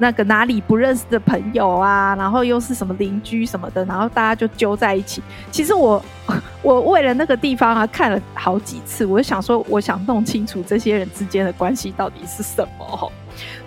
[0.00, 5.20] 那个哪里不认识的朋友啊，然后又是什么邻居什么的，然后大家就揪在一起。
[5.50, 6.00] 其实我
[6.62, 13.12] 我为了那个地方啊看了好几次，我就想说，我想弄清楚这些人之间的关系到底是什么。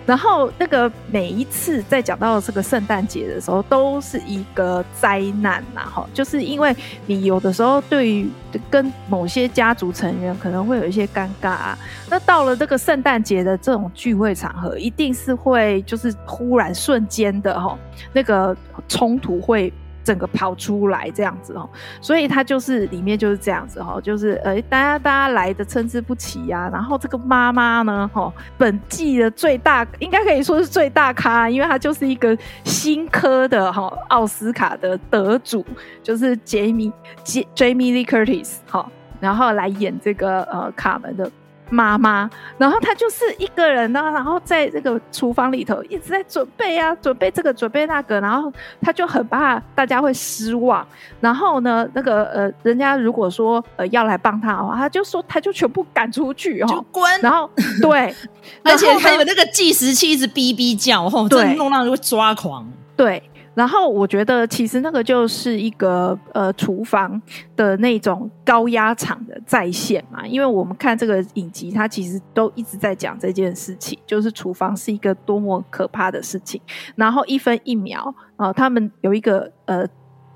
[0.04, 6.74] 然后那个每一次在讲到这个圣诞节的时候，都是一个灾难呐，哈，就是因为
[7.06, 8.28] 你有的时候对于
[8.70, 11.78] 跟某些家族成员可能会有一些尴尬啊，
[12.10, 17.78] 那到了这个圣诞节的这种聚会场合，一定是会就是忽然瞬间的哈，
[18.12, 18.56] 那个
[18.88, 19.72] 冲突会。
[20.04, 21.68] 整个跑出来这样子哦，
[22.00, 35.64] 所以他就是里面就是这样子哈，就是呃，大家大家来的参差不齐呀，然后这个妈妈呢，哈，本季的最大应该可以说是最大咖，因为她就是一个新科的哈奥斯卡的得主，
[36.02, 38.88] 就是杰米杰 Jamie Lee Curtis 哈，
[39.20, 41.30] 然后来演这个呃卡门的。
[41.72, 50.86] 妈妈，然后她就是一个人呢，然后在这个厨房里头一直在准备啊，准备这个，准备那个，然后她就很怕大家会失望。
[51.20, 57.20] 然后呢，那个呃，人家如果说呃要来帮她的话，她就说她就全部赶出去哦，就滚。
[57.22, 57.48] 然后
[57.80, 58.14] 对，
[58.62, 62.70] 而且还有那个计时器一直哔哔叫，吼，真的弄到人会抓狂。
[62.94, 63.22] 对。
[63.54, 67.20] 然后我觉得，其实那个就是一个呃厨房
[67.54, 76.58] 的那种高压场的再现嘛，因为我们看这个影集，它其实都一直在讲这件事情，就是厨房是一个多么可怕的事情。
[76.96, 79.86] 然后一分一秒啊、呃，他们有一个呃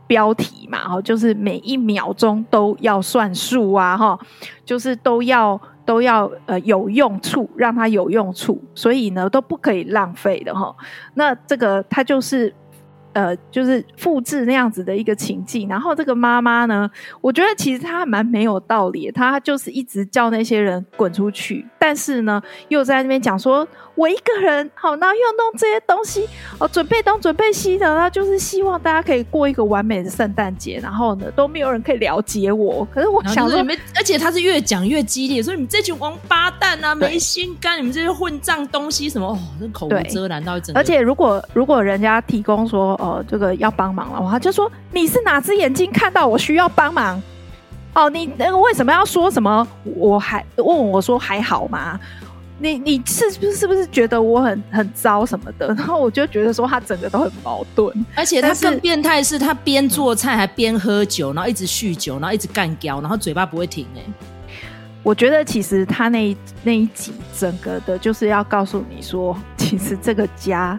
[0.06, 4.18] 标题嘛，哈，就是每一秒钟都要算数啊，哈，
[4.62, 10.76] 就是都要都要呃有用处，让它有用处，所以呢都不可以浪费的哈。
[11.14, 12.54] 那这个它就是。
[13.16, 16.90] 呃，就是复制那样子的一个情境，然后这个妈妈呢，
[17.22, 32.86] 我觉得其实她蛮没有道理，她就是一直叫那些人滚出去，但是呢，又在那边讲说，我一个人好，然后又弄这些东西，哦，准备东准备西的，那就是希望大家可以过一个完美的圣诞节，然后呢，都没有人可以了解我。
[32.92, 40.76] 可是我想说，而且他是越讲越激烈，说你们这群王八蛋啊，没心肝，你们这些混账东西什么哦，这口无遮拦到一整。
[40.76, 42.94] 而且如果如果人家提供说。
[43.06, 47.22] 哦，这个要帮忙了，他就说，你是哪只眼睛看到我需要帮忙？
[47.94, 49.66] 哦，你那个为什么要说什么？
[49.84, 51.98] 我还问我说还好吗？
[52.58, 55.68] 你你是不是是不是觉得我很很糟什么的？
[55.76, 64.00] 然后我就觉得说他整个都很矛盾，而且他更变态是他边做菜还边喝酒，然后一直酗酒，然后一直干譙，然后嘴巴不会停哎。
[65.02, 70.78] 我觉得其实他那一那一集整个的就是要告诉你说，其实这个家。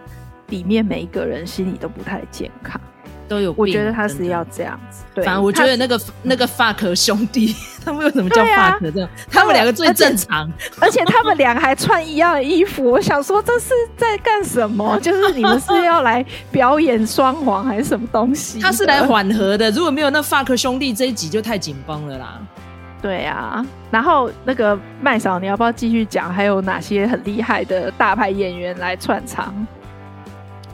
[0.50, 2.80] 里面每一个人心里都不太健康，
[3.28, 3.62] 都有病。
[3.62, 5.04] 我觉得他是要这样子。
[5.14, 9.10] 对，反正我觉得那个那个 fuck 兄弟， 他们为什么叫 fuck 这样？
[9.10, 12.84] 啊、他们两个最正常，而且，而且他们两个还穿一样的衣服。
[12.84, 14.98] 我想说这是在干什么？
[15.02, 18.60] 就是你们是要来表演双簧还是什么东西？
[18.62, 19.70] 他是来缓和的。
[19.72, 22.40] 如果没有那 fuck 兄弟这一集就太紧绷了啦。
[23.00, 26.34] 对啊，然后那个麦嫂，你要不要继续讲？
[26.34, 29.54] 还有哪些很厉害的大牌演员来串场？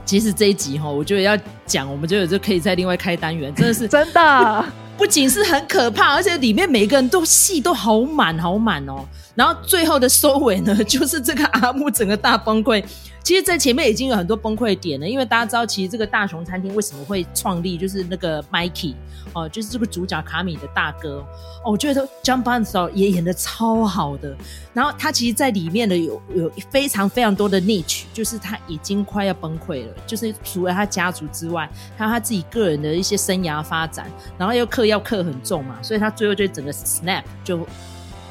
[0.06, 4.66] 其实这一集哈，我觉得要讲，我们觉得就可以再另外开单元，真的是真的，
[4.98, 9.06] 不仅是很可怕，而且里面每个人都戏都好满好满哦。
[9.36, 12.84] 然后最后的收尾呢，就是这个阿木整个大崩溃。
[13.24, 18.96] 其实，在前面已经有很多崩溃点了，因为大家知道，其实这个大熊餐厅为什么会创立，就是那个 Mikey
[19.32, 21.26] 哦，就是这个主角卡米的大哥
[21.64, 24.36] 哦，我觉得 Jon Bernthal 也演得超好的。
[24.74, 34.06] 然后他其实，在里面的有有非常非常多的 niche，就是他已经快要崩溃了，就是除了他家族之外，还有他自己个人的一些生涯发展，
[34.38, 37.66] 然后又嗑药嗑很重嘛，所以他最后就整个 snap 就。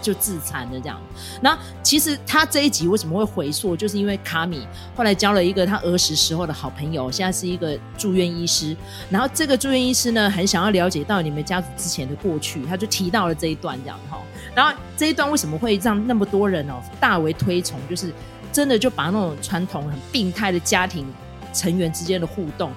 [0.03, 1.01] 就自残了这样，
[1.41, 8.77] 那其实他这一集为什么会回溯，就是因为卡米后来交了一个他儿时时候的好朋友，现在是一个住院医师，
[9.09, 14.19] 然后这个住院医师呢，很想要了解到你们家族之前的过去，他就提到了这一段这样哈，
[14.55, 18.13] 然后这一段为什么会让那么多人哦大为推崇，就是
[18.53, 21.07] 真的就把那种传统很病态的家庭
[21.55, 22.73] 成员之间的互动。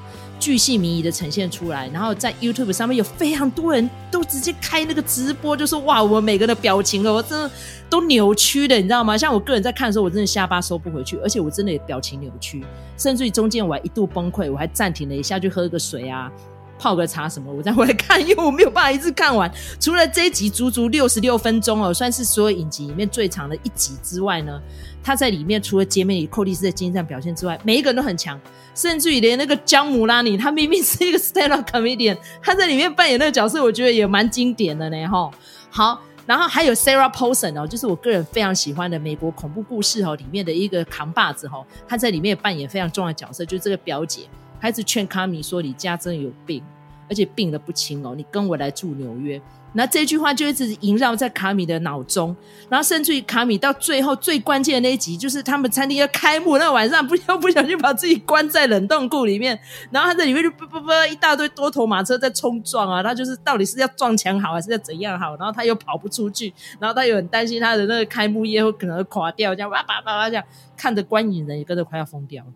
[0.45, 7.49] 巨细靡遗的呈现出来，然后在 YouTube 上面有非常多人都直接开那个直播，就说哇，我每个人的表情哦，我真的
[7.89, 9.17] 都扭曲的，你知道吗？
[9.17, 12.63] 像我个人在看的时候，我真的下巴收不回去，而且我真的也表情扭曲，
[12.95, 16.31] 甚至于中间我还一度崩溃，我还暂停了一下去喝个水啊，
[16.77, 19.51] 泡个茶什么，我再回来看，因为我没有办法一次看完。
[19.79, 24.61] 除了这一集足足六十六分钟哦，算是所有影集里面最长的一集之外呢，
[25.03, 28.39] 他在里面除了杰梅里·寇蒂斯的精湛表现之外，每一个人都很强。
[28.73, 35.07] 甚至于连那个姜姆拉尼，他明明是一个 stand-up comedian，他在里面扮演那个角色，我觉得也蛮经典的呢。
[35.07, 35.31] 哈，
[35.69, 44.23] 好，然后还有 Sarah Paulson 哦，就是我个人非常喜欢的美国恐怖故事哦里面的一个扛把子哈，他在里面扮演非常重要的角色，就是这个表姐，
[44.59, 46.63] 孩子劝卡米说，你家真的有病，
[47.09, 49.41] 而且病得不轻哦，你跟我来住纽约。
[49.77, 52.33] 那这句话就一直萦绕在卡米的脑中，
[52.69, 59.59] 然后甚至于卡米到最后最关键的那一集，就是他们餐厅要开幕那晚上，不要不小心把自己关在冷冻库里面，
[59.91, 70.43] 然后他在里面就啵啵啵一大堆多头马车在冲撞啊，他就是到底是要撞墙好还是要怎样好，然后他又跑不出去，然后他又很担心他的那个开幕夜会可能会垮掉，这样哇叭叭叭这样，
[70.77, 72.49] 看着观影人也跟着快要疯掉了，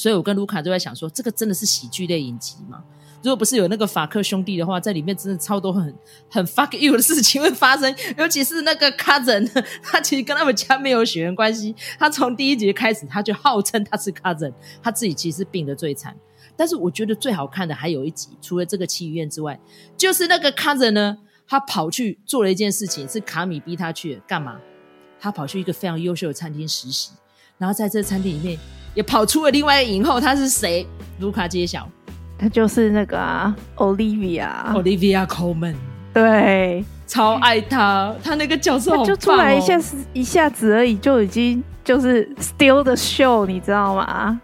[0.00, 2.82] 所以我跟卢卡就在想说，这个真的是喜剧类影集吗？
[3.22, 5.94] 如果不是有那个法克兄弟的话，在里面真的超多很
[6.30, 9.46] 很 fuck you 的事情会发生，尤其是那个 cousin，
[9.84, 14.50] 他其实跟他们家没有血缘关系，他从第一集开始他就号称他是 cousin，
[14.82, 16.16] 他自己其实病得最惨。
[16.56, 19.60] 但是我觉得最好看的还有一集，除了这个七医院之外，
[19.98, 24.58] 就是那个 cousin 呢，他跑去做了一件事情，是卡米逼他去干嘛？
[25.20, 27.10] 他跑去一个非常优秀的餐厅实习，
[27.58, 28.58] 然后在这个餐厅里面
[28.94, 30.86] 也跑出了另外一个影后，她是谁？
[31.18, 31.88] 卢卡揭晓。
[32.38, 35.74] 她就是那个啊，Olivia，Olivia Coleman，
[36.14, 44.40] 对，超爱她，她那个角色就出来一下子一下子而已，就已经就是 steal the show，你知道吗？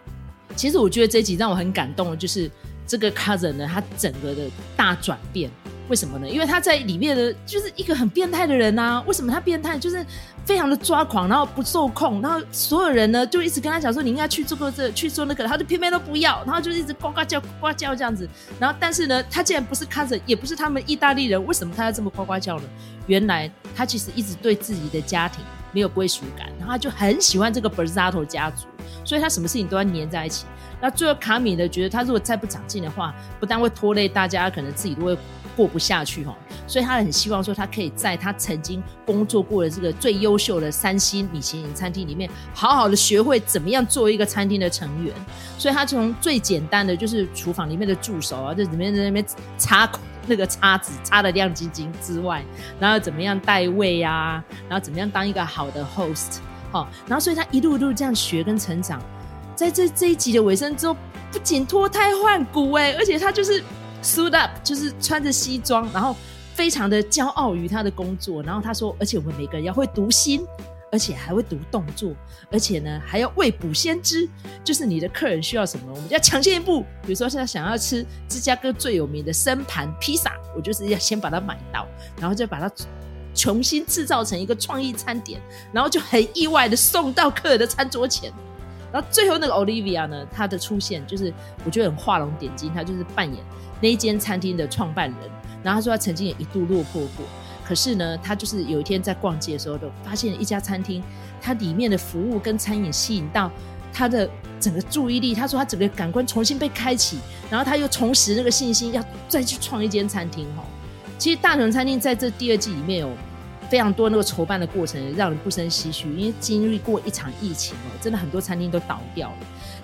[0.55, 2.49] 其实我觉得这集让我很感动的，就是
[2.85, 4.43] 这个 cousin 呢，他整个的
[4.75, 5.49] 大转变，
[5.87, 6.29] 为什么呢？
[6.29, 9.03] 因为他在里面的就是一个很变态的人呐、啊。
[9.07, 9.77] 为什么他变态？
[9.79, 10.05] 就是
[10.45, 18.27] 非常的抓狂，然后不受控，然后所有人呢就一直跟他讲说，你应该去做个这，去做那个，他就偏偏都不要，然后就一直呱呱叫呱呱叫这样子。
[18.59, 22.63] 然后但是呢，他既然不是看着也不是他们意大利人，为什么他要这么呱呱叫呢？
[23.07, 28.65] 原来他其实一直对自己的家庭没有归属感，然后他就很喜欢这个 Borsato 家族，
[29.05, 30.45] 所以他什么事情都要黏在一起。
[30.79, 35.17] 那最后卡米呢，觉得他如果再不长进的话，不但会拖累大家，可能自己都会
[35.57, 36.33] 过不下去哈。
[36.67, 45.13] 所以他很希望说，他可以在他曾经工作过的这个最优秀的三星米其林餐厅里面，好好的学会怎么样做一个餐厅的成员。
[45.57, 49.25] 所以他从最简单的就是厨房里面的助手啊，就里面在那边
[49.57, 49.89] 擦
[50.27, 52.43] 那个叉子擦得亮晶晶之外，
[52.79, 56.39] 然后怎么样带位啊，然后怎么样当一个好的 host，
[57.07, 59.01] 然后所以他一路一路这样学跟成长。
[59.55, 60.95] 在这这一集的尾声之后，
[61.31, 63.63] 不仅脱胎换骨哎，而且他就是
[64.07, 66.15] suit up，就是穿着西装，然后
[66.55, 68.41] 非常的骄傲于他的工作。
[68.41, 70.45] 然后他说，而且我们每个人要会读心，
[70.91, 72.13] 而且还会读动作，
[72.49, 74.27] 而且呢还要未卜先知，
[74.63, 76.85] 就是你的客人需要什么，我们要抢先一步。
[77.01, 81.85] 比如说现在想要吃芝加哥最有名的生盘披萨，我就是要先把它买到，
[82.19, 82.71] 然后再把它
[83.35, 85.39] 重新制造成一个创意餐点，
[85.73, 88.31] 然后就很意外的送到客人的餐桌前。
[88.97, 91.31] 然后最后那个 Olivia 呢，她的出现就是
[91.63, 93.45] 我觉得很画龙点睛，她就是扮演
[93.79, 95.19] 那一间餐厅的创办人。
[95.61, 97.23] 然后她说她曾经也一度落魄过，
[97.63, 101.03] 可是呢，她就是有一天在逛街的时候，就发现一家餐厅，
[101.39, 103.51] 它里面的服务跟餐饮吸引到
[103.93, 104.27] 她的
[104.59, 105.35] 整个注意力。
[105.35, 107.19] 她说她整个感官重新被开启，
[107.51, 110.43] 然后她又重拾那个信心，要再去创一间餐厅。
[110.55, 110.63] 哈，
[111.19, 113.11] 其实大成餐厅在这第二季里面有。
[113.69, 119.37] 非常多那个筹办的过程让人不胜唏嘘，因为经历过一场疫情哦，真的很多餐厅都倒掉了，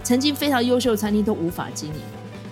[0.04, 1.96] 曾经非常优秀的餐厅都无法经营。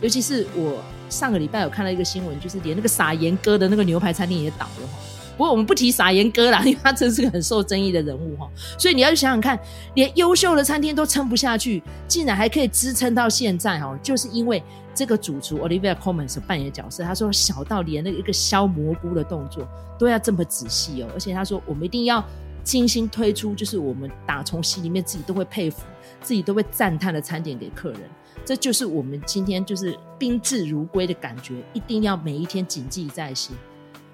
[0.02, 4.90] 尤其是我上个礼拜有看到一个新闻，就是连那个撒盐哥的那个牛排餐厅也倒了。
[5.38, 8.50] 不过我们不提撒盐哥啦，因为他真是个很受争议的人物哈。
[8.78, 9.58] 所以你要去想想看，
[9.94, 14.62] 连优秀的餐厅都撑不下去，竟然还可以支撑到现在哈，就是因为。
[14.94, 19.68] 这个主厨 Olivia Colman 所扮演的角色，他说小到连那一个削蘑菇的动作
[19.98, 22.24] 都要这么仔细哦，而且他说我们一定要
[22.64, 25.84] 精心推出，就是我们打从心里面自己都会佩服、
[26.22, 28.02] 自己都会赞叹的餐点给客人，
[28.46, 33.56] 这就是我们今天就是宾至如归的感觉，一定要每一天谨记在心。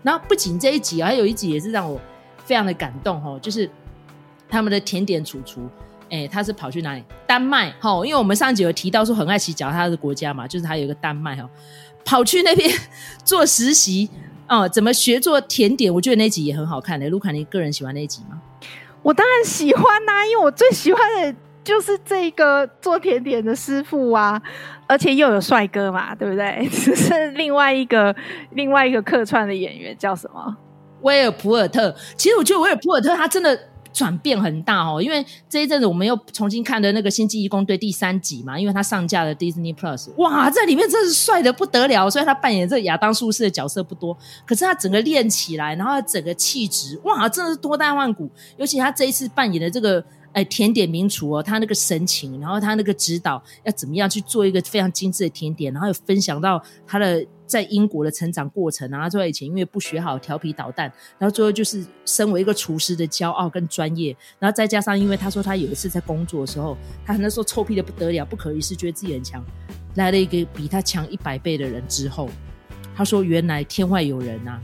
[0.03, 1.99] 然后不仅这一集，还有一集也是让我
[2.45, 3.69] 非常的感动哦，就是
[4.47, 5.67] 他们的甜点主厨。
[6.09, 7.03] 哎、欸，他是跑去哪里？
[7.25, 11.49] 丹麦哈，因为我们上集有提到说很爱骑脚踏的国家嘛，就是他有一个丹麦哈，
[12.05, 12.69] 跑去那边
[13.25, 14.09] 做实习
[14.47, 15.93] 哦，怎么学做甜点？
[15.93, 17.09] 我觉得那集也很好看的。
[17.09, 18.41] 卢卡，你个人喜欢那集吗？
[19.03, 24.41] 我当然喜欢呐、啊，因为我最喜欢的就是这个做甜点的师傅啊，
[24.87, 26.67] 而且又有帅哥嘛，对不对？
[26.71, 28.15] 只是另外一个
[28.51, 30.55] 另外一个客串的演员叫什么？
[31.01, 31.93] 威尔普尔特。
[32.15, 33.57] 其实我觉得威尔普尔特他真的。
[33.97, 42.07] 转变很大哦，因为这一阵子我们又重新看的那个《星际异攻队》第三集嘛，因为他上架了 Disney Plus，哇，在里面真是帅的不得了。
[42.07, 48.29] 虽然他扮演这亚当术士的角色不多，可是他整个练起来，然后整个气质，哇，真的是脱胎换骨。
[48.57, 50.03] 尤其他这一次扮演的这个。
[50.33, 69.43] 哎，甜点名厨哦，他那个神情，然后他那个指导要怎么样去做一个非常精致的甜点，然后有分享到他的在英国的成长过程，然后在以前因为不学好调皮捣蛋，然后最后就是身为一个厨师的骄傲跟专业，然后再加上因为他说他有一次在工作的时候，他那时候臭屁的不得了，不可一世，觉得自己很强，
[69.95, 72.29] 来了一个比他强一百倍的人之后，
[72.95, 74.61] 他说原来天外有人啊，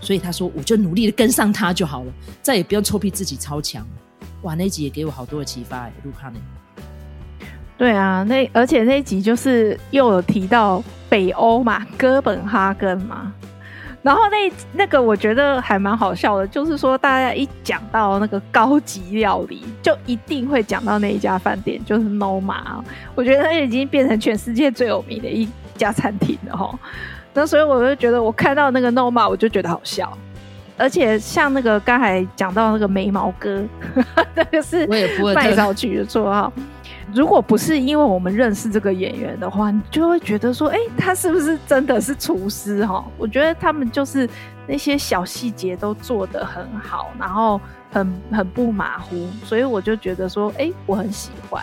[0.00, 2.12] 所以他说我就努力的跟上他就好了，
[2.42, 3.86] 再也不用臭屁自己超强。
[4.42, 6.38] 哇，那集也给我好多的启发哎，卢卡内。
[7.76, 13.32] 对啊，那而且那一集就是又有提到北欧嘛，哥本哈根嘛，
[14.00, 22.82] 然后那那个我觉得还蛮好笑的，就是说大家一讲到那个高级料理，就一定会讲到那一家饭店，就是 Noma。
[23.14, 26.78] 我觉得它已经变成全世界最有名的一家餐厅了哈。
[27.32, 30.16] 那所以我就觉得，我看到那个 Noma，我就觉得好笑。
[30.76, 33.64] 而且像那个刚才讲到那个眉毛哥，
[34.34, 34.86] 那个是
[35.34, 36.52] 麦兆菊的绰号。
[37.14, 42.84] 如果不是因为我们认识这个演员的话，你就会觉得说，哎、他是不是真的是厨师？
[42.84, 44.28] 哈，我觉得他们就是
[44.66, 47.60] 那些小细节都做得很好，然后
[47.92, 51.62] 很很不马虎，所以我就觉得说，哎、我很喜欢。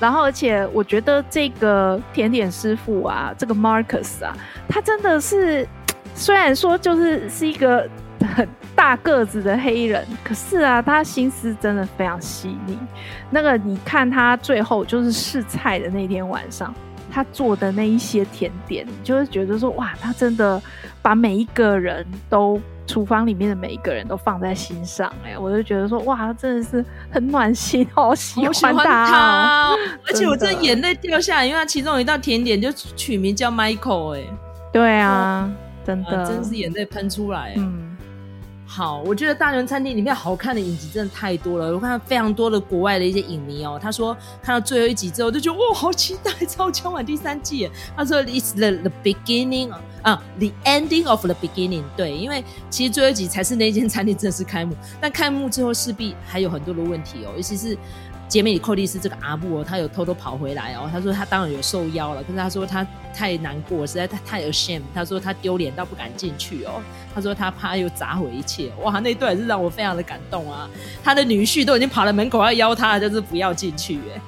[0.00, 4.36] 然后而且我觉得这个甜点师傅啊，这个 Marcus 啊，
[4.68, 5.66] 他真的是
[6.14, 7.88] 虽然说就是是一个。
[8.26, 12.78] 很大个子的黑人，可是啊，他心思真的非常细腻。
[13.30, 16.74] 那个，你看他最后就是试菜的那天晚上，
[17.10, 20.60] 他做的那一些甜点，就会觉得说哇，他真的
[21.02, 34.22] 把每一个人都厨房里面的每一个人都放在心上，哎，我就觉得说哇，他真的是很暖心，好喜欢他， 而且我真的眼泪掉下来，因为他其中有一道甜点就取名叫 Michael，哎，
[34.72, 35.50] 对啊，
[35.84, 37.97] 真的，真是眼泪喷出来，嗯。
[38.70, 41.72] 好，我觉得大熊餐厅里面好看的影集真的太多了。
[41.72, 47.68] 我看到非常多的国外的一些影迷哦，他说看到最后一集之后就觉得哇，好期待，超敲碗第三季。
[47.96, 51.82] 他说 It's the the beginning 啊，the ending of the beginning。
[51.96, 57.76] 对，因为其实最后一集才是那间餐厅正式开幕，但开幕之后势必还有很多的问题哦，尤其是。
[58.28, 60.88] 杰米里·寇蒂斯这个阿布哦，他有偷偷跑回来哦。
[60.92, 64.82] 他说他当然有受邀了，可是他说他太难过，实在太太 ashamed。
[64.94, 66.82] 他说他丢脸到不敢进去哦。
[67.14, 68.70] 他说他怕又砸毁一切。
[68.82, 70.68] 哇，那段是让我非常的感动啊。
[71.02, 74.20] 他的女婿都已经跑到门口要邀他了，就是不要进去哎，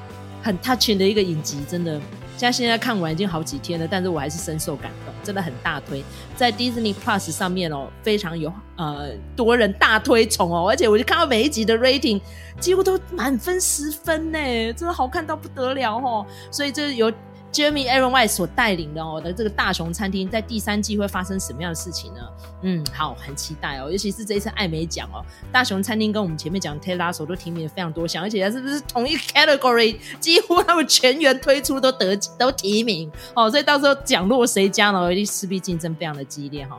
[0.43, 2.01] 很 touching 的一个影集，真的。
[2.41, 6.03] 像现在看完已经好几天了，但是我还是深受感动，真的很大推，
[6.35, 12.21] 在 Disney Plus 上面哦，非常有呃多人大推崇哦，而且我就看到每一集的 rating
[12.59, 14.39] 几乎都满分十分呢，
[14.73, 17.13] 真的好看到不得了哦，所以这有。
[17.53, 22.21] Jimmy Aaron White 所带领的哦的这个大熊餐厅，在第三季会发生什么样的事情呢？
[22.63, 35.13] 嗯，好，很期待哦，尤其是这一次艾美奖哦，大熊餐厅跟我们前面讲的 taylor 都提名了非常多项，而且它是不是同一 category，几乎他们全员推出都得都提名哦，所以到时候奖落谁家呢？
[35.13, 36.79] 一定势必竞争非常的激烈哈。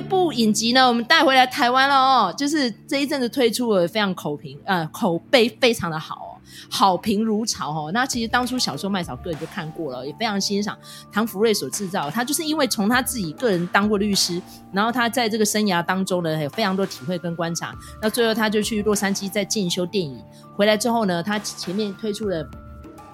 [0.00, 2.34] 一部影集呢，我们带回来台湾了哦。
[2.34, 6.32] 就是这一阵子推出了非常口评，呃，口碑非常的好哦，
[6.70, 7.90] 好评如潮哦。
[7.92, 10.74] 那其实当初小时候麦嫂个人就看过了，也非常欣赏
[11.12, 12.10] 唐福瑞所制造。
[12.10, 14.40] 他就是因为从他自己个人当过律师，
[14.72, 17.74] 然后他在这个生涯当中呢，有非常多体会跟观察。
[18.00, 20.18] 那最后他就去洛杉矶再进修电影，
[20.56, 22.48] 回来之后呢，他前面推出了。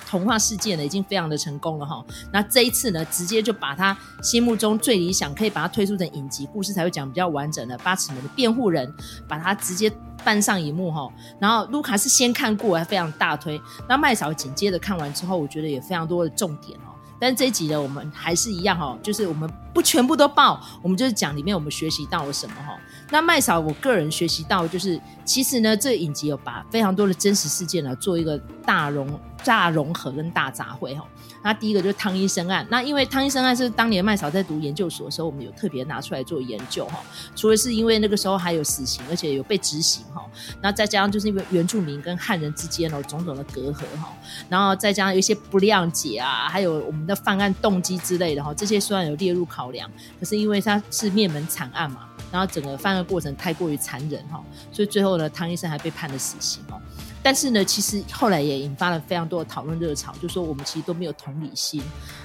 [0.07, 2.03] 童话世界呢，已经非常的成功了哈。
[2.33, 8.91] 那这一次呢，直接就把他心目中最理想，可以把它推出成影集故事才会讲比较完整的八尺门的辩护人，
[9.27, 9.93] 把它直接
[10.25, 11.13] 搬上荧幕哈。
[11.41, 13.61] 然后卢卡是先看过，还非常大推。
[13.89, 16.95] 那麦嫂紧接着看完之后，我觉得也非常多的重点哦。
[17.19, 22.79] 但是这一集呢，我们还是一样哈，就是我们不全部都报，我们就是讲里面我们学习到了什么哈。
[23.11, 28.37] 那麦嫂，我个人学习到就是，其实呢，这影集有把非常多的真实事件呢做一个
[28.67, 29.09] 大融
[29.47, 31.07] 大融合跟大杂烩哈。
[31.43, 37.01] 那第一个就是汤医生案，那因为汤医生案是当年麦嫂在读研究所的时候，我们有特别拿出来做研究哈。
[37.37, 40.25] 除了是因为那个时候还有死刑，而且有被执行哈，
[40.61, 44.13] 那再加上就是因为原住民跟汉人之间哦种种的隔阂哈，
[44.49, 49.89] 然后再加上有一些不谅解啊，还有我们的犯案动机之类的哈，这些虽然有列入考量，
[50.19, 52.01] 可是因为它是灭门惨案嘛。
[52.33, 54.43] 然后整个犯案过程太过于残忍哈，
[54.73, 56.79] 所以最后呢，汤医生还被判了死刑哦。
[57.27, 61.83] 但是呢，其实后来也引发了非常多的讨论热潮，就说我们其实都没有同理心，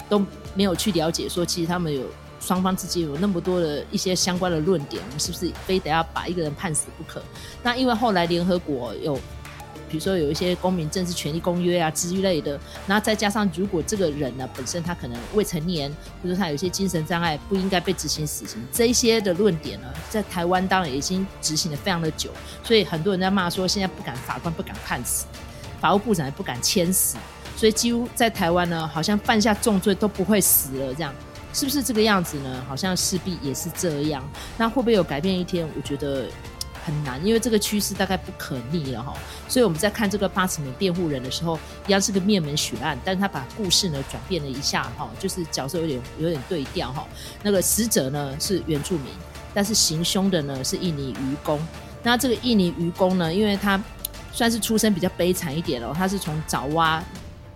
[0.08, 0.24] 都
[0.54, 2.04] 没有去了解说，其实他们有
[2.38, 7.20] 双方之间有那么多的一些相关的论点，我们是不是非得要把一个人判死不可？
[7.64, 9.18] 那因为后来联合国有。
[9.92, 22.30] 比如说有一些公民政治权利公约啊之类的，然后再加上如果这个人呢本身他可能未成年，或者他有一些精神障碍，不应该被执行死刑，这一些的论点呢，在台湾当然已经执行的非常的久，
[22.64, 25.26] 所以很多人在骂说现在不敢法官不敢判死，
[25.78, 27.18] 法务部长也不敢签死，
[27.54, 31.14] 所以几乎在台湾呢，好像犯下重罪都不会死了，这样
[31.52, 32.64] 是不是这个样子呢？
[32.66, 34.26] 好像势必也是这样，
[34.56, 35.68] 那会不会有改变一天？
[35.76, 36.24] 我觉得。
[36.84, 39.14] 很难，因为这个趋势大概不可逆了哈。
[39.48, 47.06] 所以我们在看这个八尺门辩护人的时候，一样是个灭门血案，但是他把故事呢转变了一下哈，就是角色有点有点对调哈。
[47.42, 49.06] 那个死者呢是原住民，
[49.54, 51.60] 但是行凶的呢是印尼渔工。
[52.02, 53.82] 那这个印尼渔工呢，因为他
[54.32, 57.02] 算是出身比较悲惨一点哦，他是从爪哇。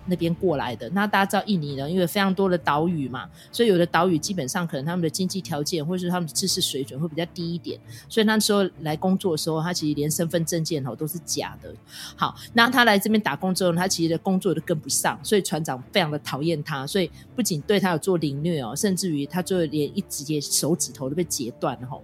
[0.07, 7.79] 那边过来的，那大家知道印尼呢，因为非常多的岛屿嘛，所以有的岛屿基本上可能他们的经济条件或者是他们的知识水准会比较低一点，
[8.09, 11.73] 所以那时候来工作的时候，他其实连身份证件哦都是假的。
[12.15, 22.03] 好，那他来这边打工之后，他其实的工作都跟不上，所以船长非常的讨厌他，所以不仅对他有做凌虐哦，甚至于他就连一直接手指头都被截断了吼。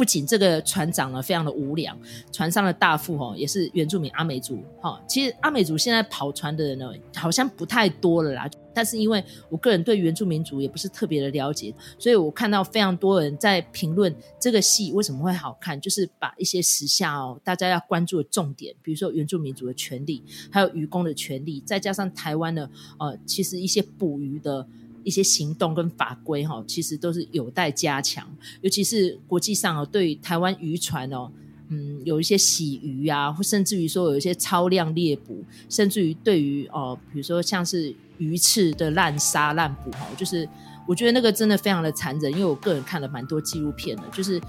[0.00, 1.94] 不仅这个船长呢非常的无良，
[2.32, 4.98] 船上的大副哦也是原住民阿美族哈。
[5.06, 8.48] 其实阿美族现在跑船的人呢好像不太多了啦。
[8.72, 24.66] 但是因为我个人对原住民族也不是特别的了解，所以我看到非常多人在评论这个戏为什么会好看，就是把一些时下哦大家要关注的重点，比如说原住民族的权利，还有渔工的权利，再加上台湾的呃其实一些捕鱼的。
[25.04, 28.26] 一些行动跟法规哈，其实都是有待加强，
[28.60, 31.30] 尤其是国际上哦，对台湾渔船哦，
[31.68, 40.48] 嗯，有一些洗鱼啊，或甚至于说有一些超量猎捕，甚至于对于哦，比如说像是鱼翅的滥杀滥捕哈，就是
[40.86, 44.40] 我觉得那个真的非常的残忍，因为我个人看了蛮多纪录片的，就是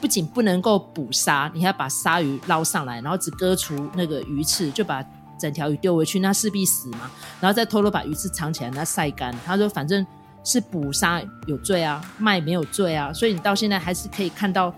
[0.00, 5.04] 不仅不能够捕杀，你还要把鲨鱼捞上来，然后只割除那个鱼翅，就把。
[5.40, 7.10] 整条鱼丢回去，那势必死嘛。
[7.40, 9.34] 然后再偷偷把鱼翅藏起来，那晒干。
[9.44, 10.06] 他说，反正
[10.44, 13.12] 是捕杀有罪啊，卖没有罪啊。
[13.12, 14.72] 所以你到现在还是可以看到，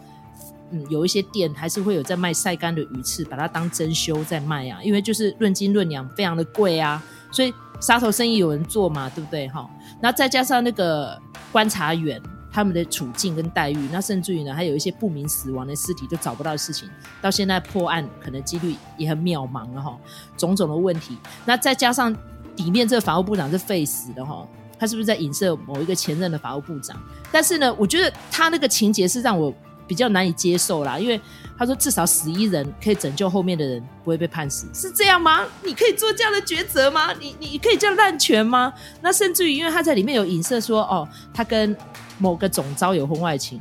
[0.70, 4.78] 嗯，有一些店还是会有在卖晒干的鱼翅，把它当珍馐在卖啊。
[4.82, 7.02] 因为就是论斤论两，非常的贵啊。
[7.32, 9.48] 所以杀头生意有人做嘛，对不对？
[9.48, 9.68] 哈。
[10.00, 12.22] 然后再加上那个观察员。
[12.52, 16.88] 他们的处境跟待遇，那甚至于呢，还有一些不明死亡的尸体都找不到的事情，
[17.22, 19.98] 到现在破案可能几率也很渺茫了哈。
[20.36, 22.14] 种种的问题，那再加上
[22.54, 24.46] 底面这个法务部长是废死的哈，
[24.78, 27.00] 他是不是在影射某一个前任的法务部长？
[27.30, 29.52] 但是呢，我觉得他那个情节是让我
[29.86, 31.20] 比较难以接受啦，因为
[31.58, 35.44] 他说至少死一人可以拯救后面的人不会被判死，是这样吗？
[35.62, 37.12] 你可以做这样的抉择吗？
[37.14, 38.72] 你你可以这样滥权吗？
[39.00, 41.76] 那甚至于因为他在里面有影射说哦，他跟
[42.18, 43.60] 某个总招有婚外情，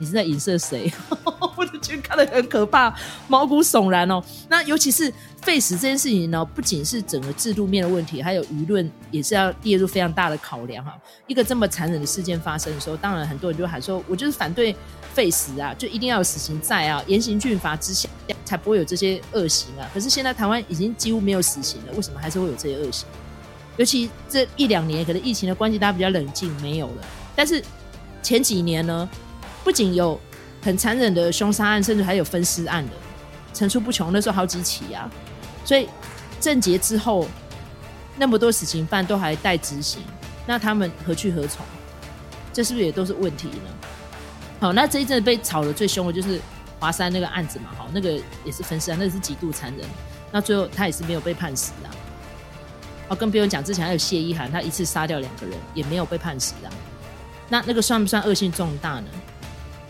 [0.00, 0.90] 你是在影射谁？
[1.56, 2.92] 我就觉得看得很可怕，
[3.28, 4.22] 毛骨悚然哦。
[4.48, 10.98] 那尤其是废死这件事情呢，不仅是整个制度面的问题，还有舆论也是要列入非常大的考量哈。
[11.26, 14.74] 一个这么残忍的事件发生的时候，当然很多人就喊说，我就是反对
[15.12, 18.08] 废死啊，就一定要有死刑在啊，严刑峻法之下
[18.42, 19.86] 才不会有这些恶行啊。
[19.92, 23.06] 可是现在台湾已经几乎没有死刑了，为什么还是会有这些恶行？
[23.76, 27.04] 尤其这一两年，可能疫情的关系，大家比较冷静，没有了。
[27.36, 27.62] 但是
[28.22, 29.08] 前几年呢，
[29.62, 30.18] 不仅有
[30.62, 32.92] 很残忍的凶杀案，甚至还有分尸案的
[33.52, 35.10] 层出不穷，那时候好几起啊。
[35.64, 35.88] 所以
[36.40, 37.26] 郑捷之后，
[38.16, 40.02] 那么多死刑犯都还待执行，
[40.46, 41.64] 那他们何去何从？
[42.52, 43.70] 这是不是也都是问题呢？
[44.60, 46.40] 好，那这一阵被炒得最凶的就是
[46.78, 48.12] 华山那个案子嘛，好，那个
[48.44, 49.86] 也是分尸案，那是极度残忍。
[50.32, 51.88] 那最后他也是没有被判死啊。
[53.08, 56.68] 哦，更不用讲之前还有谢依涵，他一次杀掉两个人，也没有被判死啊。
[57.48, 59.06] 那那个算不算恶性重大呢？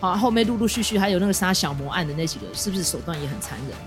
[0.01, 3.77] 好，后面陆陆续续还有那个杀小魔案的那几个，是不是手段也很残忍？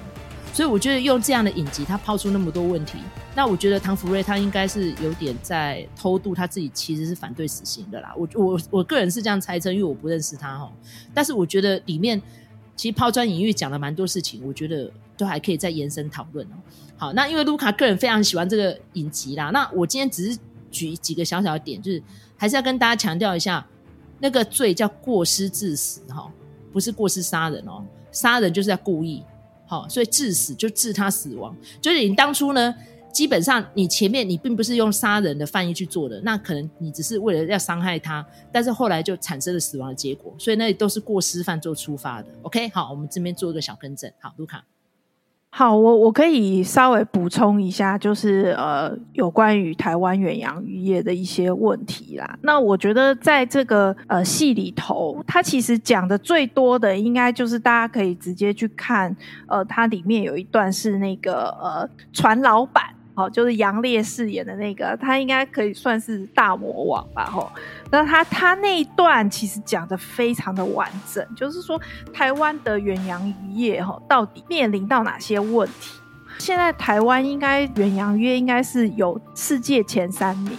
[0.52, 2.98] 所以我觉得用这样的影集，他抛出那么多问题，
[3.34, 8.14] 那我觉得唐福瑞他应该是有点在偷渡，他自己其实是反对死刑的啦。
[8.16, 10.70] 我我我个人是这样猜测，因为我不认识他哈。
[11.12, 12.22] 但是我觉得里面
[12.76, 16.54] 其实抛砖引玉讲了蛮多事情，我觉得都还可以再延伸讨论哦。
[16.96, 20.38] 好，那因为卢卡个人非常喜欢这个影集啦，那我今天只是
[20.70, 22.00] 举几个小小的点，就是。
[22.36, 23.64] 还是要跟大家强调一下，
[24.18, 26.30] 那个罪叫过失致死，哈，
[26.72, 29.22] 不是过失杀人哦，杀人就是要故意，
[29.66, 32.74] 好，所以致死就致他死亡，就是你当初呢，
[33.12, 44.64] 基本上你前面你并不是用杀人的犯意去做的，那可能你只是为了要伤害他，但是后来就产生了死亡的结果，所以那里都是过失犯做出发的，OK，好，我们这边做一个小更正，好，卢卡。
[45.56, 52.36] 好，我我可以稍微补充一下，就是呃，有关于台湾远洋渔业的一些问题啦。
[52.42, 62.82] 那我觉得在这个呃戏里头，它其实讲的最多的，应该就是大家可以直接去看，呃，它里面有一段是那个呃船老板。
[63.16, 67.26] 好，就是杨烈饰演的那个，他应该可以算是大魔王吧？
[67.26, 67.48] 吼，
[67.90, 71.80] 那他他那一段其实讲的非常的完整，就是说
[72.12, 76.00] 台湾的远洋渔业哈，到底面临到哪些问题？
[76.38, 80.58] 现在台湾应该远洋渔业应该是有世界前三名，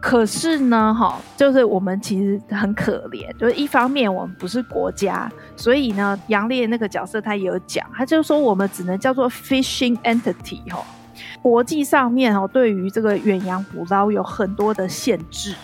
[0.00, 10.82] 可是呢，哈，就是我们其实很可怜，就是一方面我们不是国家，所以呢，杨烈那个角色他也有讲，他就说我们只能叫做 fishing entity 哈。
[11.48, 15.54] 国际上面哦，对于这个远洋捕捞有很多的限制，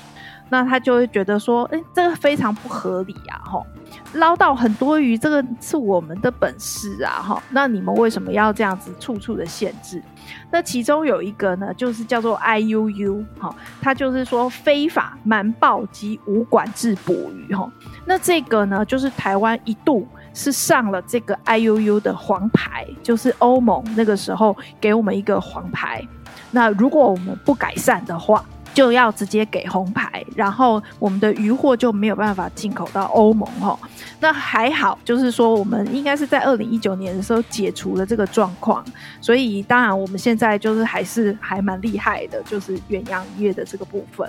[0.49, 3.37] 那他就会觉得说，哎，这个非常不合理啊！
[3.45, 3.66] 吼，
[4.14, 7.20] 捞到很多鱼，这个是我们的本事啊！
[7.20, 10.03] 哈，那你们为什么要这样子处处的限制？
[10.51, 17.70] 那其中有一个呢，就是叫做 IUU，哈，它就是说非法瞒报及无管制捕鱼，哈，
[18.07, 20.09] 那这个呢，就是台湾一度。
[20.35, 26.07] 是上了这个 IUU 的黄牌，就是欧盟那个时候给我们一个黄牌。
[26.51, 28.45] 那如果我们不改善的话，
[28.75, 33.79] 就要直接给红牌，然后我们的渔获就没有办法进口到欧盟哈。
[34.20, 38.85] 那还好，就是说我们应该是在二零一九年的时候解除了这个状况，
[39.20, 44.29] 所以当然我们现在就是还是还蛮厉害的，就是远洋渔业的这个部分。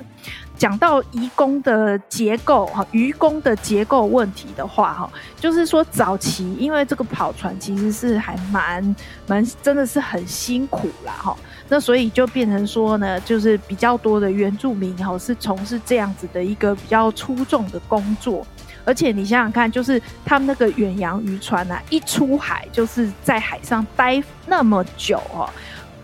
[0.58, 8.96] 讲到移工的结构哈，渔工的结构问题的话哈，就是说早期因为这个跑船其实是还蛮
[9.28, 11.36] 蛮真的是很辛苦啦哈。
[11.68, 18.46] 那所以就变成说呢，就是比较多的原住民哈是从事这样子的一个比较粗重的工作，
[18.84, 25.50] 而且你想想看，就是他们那个远洋渔船啊，一出海就是在海上待那么久哦，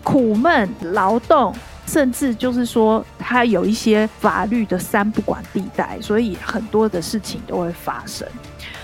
[0.02, 1.54] 苦闷劳动。
[1.84, 8.26] 甚至就是说，它有一些法律的三不管地带，所以很多的事情都会发生。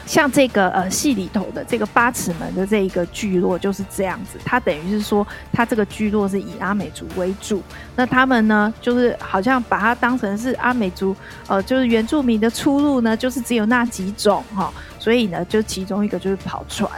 [0.08, 7.62] 像这个呃戏里头的这个八尺门的这一个聚落就是这样子，它等于是说，它这个聚落是以阿美族为主，
[7.94, 11.14] 那他们呢，就是好像把它当成是阿美族，
[11.46, 16.90] 呃，就是原住民的出路呢，就是只有那几种哈，所以呢，就其中一个就是跑船，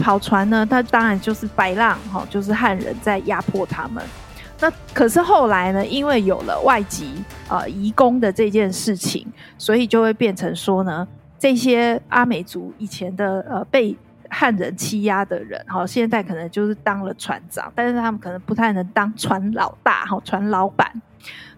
[0.00, 4.02] 跑船呢，它当然就是白浪哈，就是汉人在压迫他们。
[4.60, 9.24] 那可是后来呢，因为有了外籍呃移工的这件事情，
[9.56, 11.06] 所以就会变成说呢，
[11.38, 13.96] 这些阿美族以前的呃被
[14.28, 20.90] 汉人欺压的人，哈，现在可能就是当了船长，但是他们可能不太能当船老大，哈，船老板。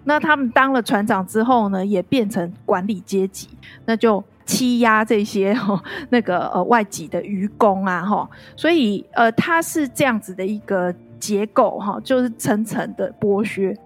[0.05, 3.49] 那他们当了船长之后呢，也变成管理阶级，
[3.87, 10.95] 那就欺压这些哈 那个呃外籍的渔工啊，哈，所以呃他是这样子的一个。
[11.21, 13.77] 结构哈，就是层层的剥削，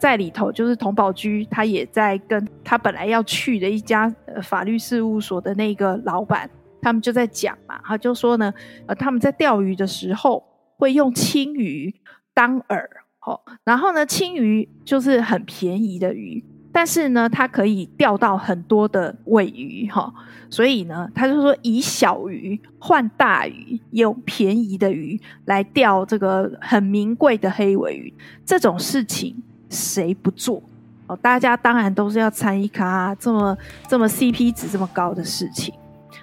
[0.00, 6.48] 在里头就是童宝居，他也在跟他本来要去的一家法律事务所的那个老板，
[6.80, 8.52] 他们就在讲嘛，他就说呢，
[8.86, 10.42] 呃，他们在钓鱼的时候
[10.76, 11.94] 会用青鱼
[12.32, 12.84] 当饵，
[13.18, 16.44] 哈，然后呢，青鱼就是很便宜的鱼。
[16.70, 20.12] 但是呢，它可以钓到很多的鮪鱼哈，
[20.48, 28.12] 所以呢，他就说以小鱼换大鱼，用便宜的鱼来钓这个很名贵的黑鮪鱼，
[28.44, 30.62] 这种事情谁不做？
[31.06, 33.56] 哦，大家当然都是要参与卡这么
[33.86, 35.74] 这么 CP 值这么高的事情。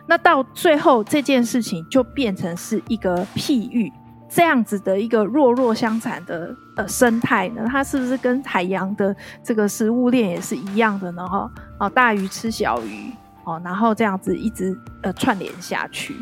[0.08, 3.91] 那到最后这件事情就变成是一个譬喻。
[4.28, 11.26] 这样子的一个弱弱相残的呃生态呢，它是不是跟海洋的这个食物链也是一样的呢？
[11.26, 13.12] 哈，哦，大鱼吃小鱼，
[13.46, 16.14] 哦，然后这样子一直呃串联下去，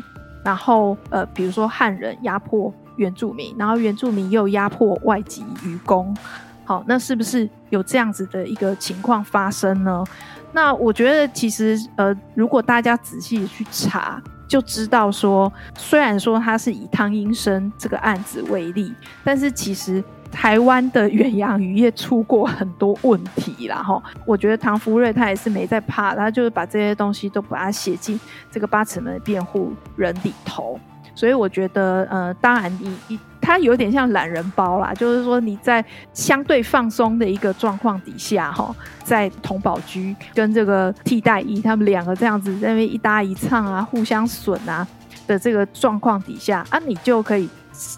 [0.44, 6.16] 然后呃，比如说汉人压迫原住民，然后原住民又压迫外籍渔工，
[6.64, 10.04] 好，那是不是有这样子的一个情况发生呢？
[10.52, 14.22] 那我觉得其实呃，如果大家仔细去查。
[14.46, 18.94] 就知道说，虽然说他是以汤英生这个案子为例，
[19.24, 24.00] 但是其实台湾的远洋渔业出过很多问题啦哈。
[24.26, 28.20] 我觉得唐福瑞他也是没在怕，他就是把这些东西都把它写进
[28.52, 30.78] 这个八尺门的辩护人里头。
[31.14, 44.86] 所以我觉得，呃，当然你你它有点像懒人包啦，就是说你在相对放松的一个状况底下，哈，在同宝居跟这个替代役他们两个这样子在那边一搭一唱啊，互相损啊
[45.26, 47.48] 的这个状况底下啊，你就可以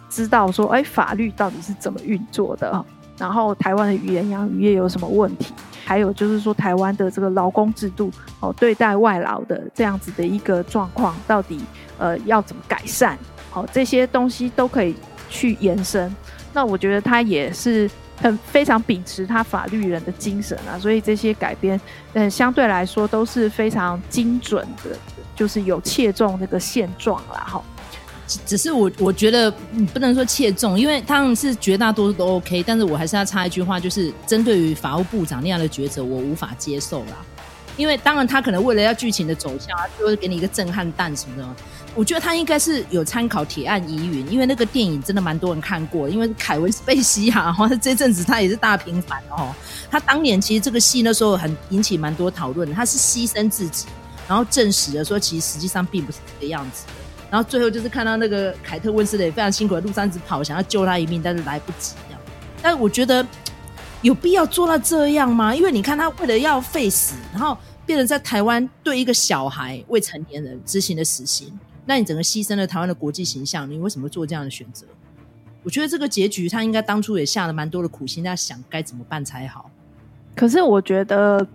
[0.08, 2.84] 知道说，哎，法律到底是怎么运作的，
[3.16, 5.54] 然后台湾的远洋渔业有什么问题？
[5.86, 8.10] 还有就是说，台湾的这个劳工制度
[8.40, 11.60] 哦，对待外劳的这样子的一个状况，到底
[11.96, 13.16] 呃要怎么改善？
[13.50, 14.96] 好，这些东西都可以
[15.30, 16.12] 去延伸。
[16.52, 17.88] 那我觉得他也是
[18.20, 21.80] 很非常秉持他法律人的精神啊，所以这些改编
[22.14, 24.90] 嗯相对来说都是非常精准的，
[25.36, 27.62] 就是有切中那个现状啦，哈。
[28.44, 37.24] 只是我我觉得你不能说切中，因为他们是绝大多数都 OK，但是我还是要插一句话，就是针对于法务部长那样的抉择，我无法接受啦。
[37.76, 41.46] 因为当然他可能为了要剧情的走向，他就会给你一个震撼弹什么的。
[41.94, 49.54] 我觉得他应该是有参考《铁案疑云》，因为那个电影真的蛮多人看过，因为凯文·史贝西哈， 这阵子他也是大平凡哦。
[49.90, 53.86] 他当年其实这个戏那时候很引起蛮多讨论，他是牺牲自己，
[54.26, 56.84] 然后证实了说其实实际上并不是这个样子。
[57.30, 62.20] 然后最后就是看到那个凯特温丝蕾非常辛苦的路上一直跑，想要救他一命，但是来不及这样。
[62.62, 63.26] 但我觉得
[64.00, 65.54] 有必要做到这样吗？
[65.54, 71.52] 因为你看他为了要废死，然后变成在台湾对一个小孩未成年人执行的死刑，
[71.84, 74.86] 那你整个牺牲了台湾的国际形象，你为什么做这样的选择？
[75.62, 79.70] 我觉得这个结局他应该当初也下了蛮多的苦心，在想该怎么办才好。
[80.34, 81.46] 可是我觉得。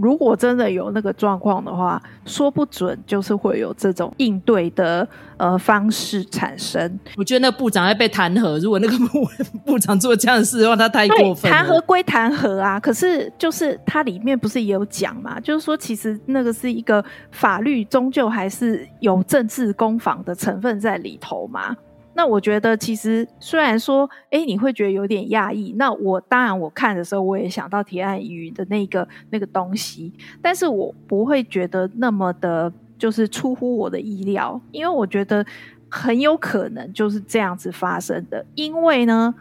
[0.00, 6.98] 如果真的有那个状况的话，说不准就是会有这种应对的呃方式产生。
[7.16, 9.26] 我觉得那个部长要被弹劾，如果那个部
[9.66, 11.56] 部长做这样的事的话，他太过分了。
[11.56, 15.38] 弹劾归弹劾啊，可是就是它里面不是也有讲嘛？
[15.40, 21.76] 就是说其实那个是一个法律，终究还是有政治攻防的成分在里头嘛。
[22.18, 25.72] 那我觉得，其实虽然说，哎，你会觉得有点讶异。
[25.78, 30.12] 那我当然，我看的时候，我也想到提案语的那个那个东西，
[30.42, 35.46] 但是我不会觉得那么的，就是出乎我的意料，因为我觉得
[35.88, 38.44] 很有可能就是这样子发生的。
[38.56, 39.32] 因为呢，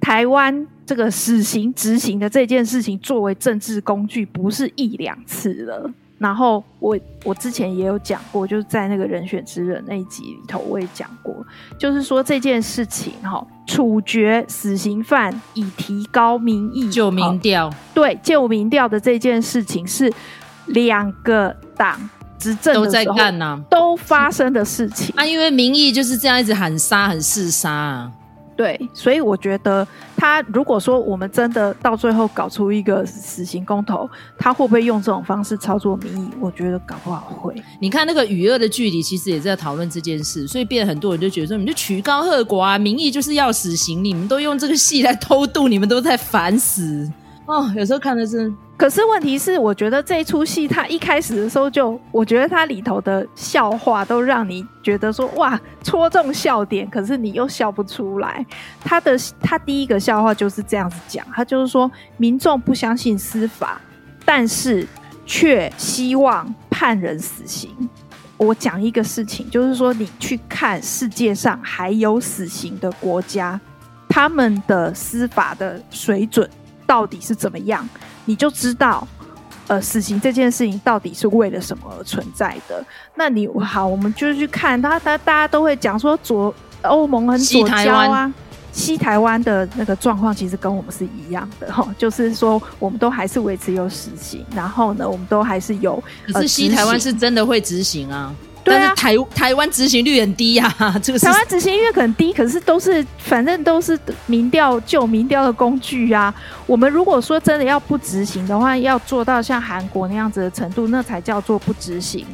[0.00, 5.92] 台湾这个死刑执行的这件事情作为政治工具，不是一两次了。
[6.20, 6.94] 然后我
[7.24, 11.34] 我之前也有讲过，就是在那个人选之人那一集里头，我也讲过，
[11.78, 20.12] 就是说这件事情哈，处决死刑犯以提高民意、救民调，对，救民调的这件事情是
[20.66, 21.98] 两个党
[22.38, 28.12] 执政都在干呢、啊，都发生的事情啊，因为民意就是这样一直喊杀、很嗜杀啊。
[28.60, 34.06] 对，所以我觉得他如果说我们真的到最后搞出一个死刑公投，
[34.36, 36.28] 他会不会用这种方式操作民意？
[36.38, 37.54] 我觉得搞不好会。
[37.80, 47.10] 你看那个与恶的距离，其实也在讨论这件事，所以变很多人就觉得说，你就曲高和寡啊，民意就是要死刑，你们都用这个戏来偷渡，你们都在反死。
[47.46, 58.42] 哦，有时候看的是，可是问题是，我觉得这出戏，它一开始的时候就，我觉得它里头的笑话都让你觉得说，哇，戳中笑点，可是你又笑不出来。
[58.82, 63.78] 他的他第一个笑话就是这样子讲，他就是说，民众不相信司法，
[64.24, 64.88] 但是
[65.26, 67.68] 却希望判人死刑。
[68.38, 73.60] 我讲一个事情，就是说，你去看世界上还有死刑的国家，
[74.08, 76.48] 他们的司法的水准。
[76.86, 77.88] 到底是怎么样，
[78.30, 79.04] 你就知道，
[79.66, 82.80] 呃，死刑这件事情到底是为了什么而存在的。
[83.16, 88.32] 那你好，我们就去看他，他大家都会讲说左欧盟很左交啊，
[88.70, 96.00] 西台湾的那个状况其实跟我们是一样的哈，就是说我们都还是维持有死刑，然后呢，我们都还是有，
[96.32, 98.32] 可是西台湾是真的会执行啊。
[98.62, 106.32] 但是台台湾执行率很低呀，啊， 这个是台湾执行率很低，可是都是反正都是民调旧民调的工具啊。
[106.66, 112.26] 我们如果说真的要不执行的话，要做到像韩国那样子的程度，那才叫做不执行。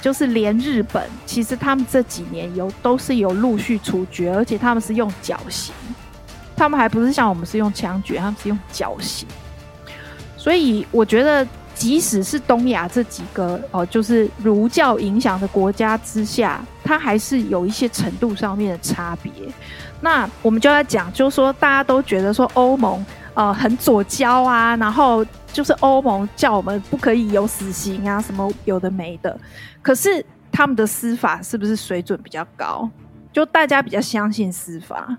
[0.00, 5.74] 就是连日本，其实他们这几年有都是有陆续处决，而且他们是用绞刑，
[6.56, 9.26] 他们还不是像我们是用枪决，他们是用绞刑。
[10.36, 11.46] 所以我觉得。
[11.78, 19.32] 即使是东亚这几个哦，就是儒教影响的国家之下，它还是有一些程度上面的差别。
[20.00, 29.38] 那我们就要讲，就是说大家都觉得说欧盟呃很左交啊，然后就是欧盟叫我们不可以有死刑啊，什么有的没的。
[29.80, 32.90] 可是他们的司法是不是水准比较高？
[33.32, 35.16] 就大家比较相信司法，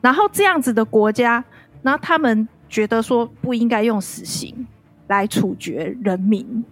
[0.00, 1.44] 然后这样子的国家，
[1.82, 4.66] 那他们觉得说不应该用死刑。
[5.08, 6.64] 来处决人民，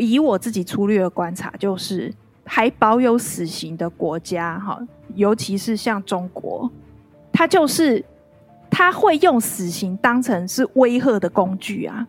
[0.00, 2.12] 以我自己粗略的观察，就是
[2.44, 4.80] 还保有死刑的国家，哈，
[5.14, 6.70] 尤其是像中国，
[7.32, 8.04] 他就是
[8.70, 12.06] 他会用死刑当成是威吓的工具啊，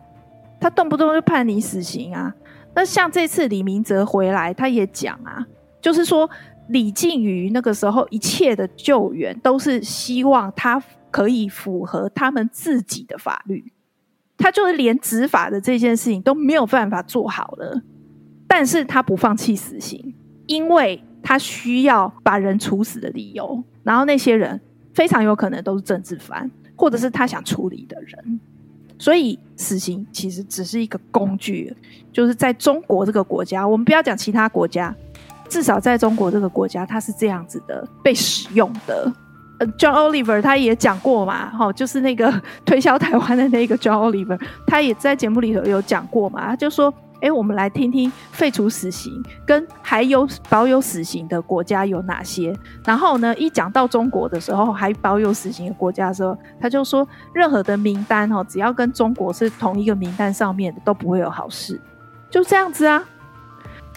[0.60, 2.34] 他动不动就判你死刑啊。
[2.74, 5.46] 那像这次李明哲回来，他也讲啊，
[5.80, 6.28] 就是说
[6.68, 13.72] 李靖宇那个时候一切的救援，都是希望他可以符合他们自己的法律。
[14.36, 17.82] 他就是连执法的这件事情都没有办法做好了，
[18.46, 20.14] 但是他不放弃死刑，
[20.46, 24.60] 因为他需要把人处死的理由，然后那些人
[24.92, 28.40] 非常有可能都是政治犯，或者是他想处理的人，
[28.98, 31.74] 所以死刑其实只是一个工具，
[32.12, 34.94] 就是在中国这个国家，我们不要讲其他国家，
[35.48, 39.12] 至少在中国这个国家，它是这样子的被使用的。
[39.64, 42.32] 呃，John Oliver 他也讲过嘛，哈， 就是那个
[42.64, 49.12] 推销台湾的那个 John Oliver，他也在节目里头有讲过嘛，他就说，哎，我们来听听废除死刑
[49.46, 52.54] 跟还有保有死刑的国家有哪些。
[52.84, 61.80] 然后呢，一讲到中国的时候，还保有死刑的国家的时候，他就说，任何的名单哦，只要跟中国是同一个名单上面的，都不会有好事，
[62.30, 63.02] 就这样子啊。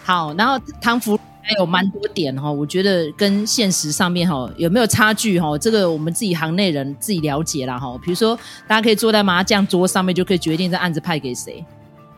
[0.04, 1.20] 好，然后唐福。
[1.42, 7.98] 还有蛮多点哈，我觉得跟现实上面哈有没有差距哈，这个我们自己行内人自己了解啦哈。
[8.04, 11.64] 比如说，大家可以坐在麻将桌上面就可以决定这案子派给谁。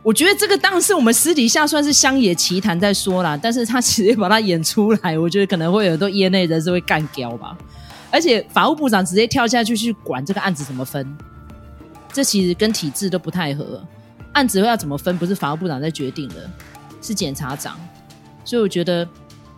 [0.02, 7.56] 我觉得这个当然是我们私底下算是乡野奇谈在说啦，但是他直接把它演出来，我觉得可能会有很多业内人士会干掉吧。
[8.10, 11.06] 而且法务部长直接跳下去去管这个案子怎么分，
[12.12, 13.80] 这其实跟体制都不太合。
[14.32, 16.50] 案子要怎么分，不是法务部长在决定的，
[17.02, 17.78] 是检察长。
[18.50, 19.08] 所以我觉得，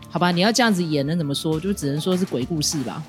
[0.10, 1.58] 好吧，你要这样子演，能怎么说？
[1.58, 3.02] 就只能说是鬼故事吧，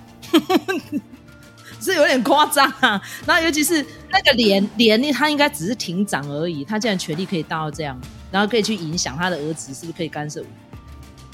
[1.82, 3.02] 是有点夸张啊。
[3.26, 10.40] 然后尤其是那个连连，他应该只是庭长而已，他竟然权力可以大到这样，然后可以去影响他的儿子，是不是可以干涉？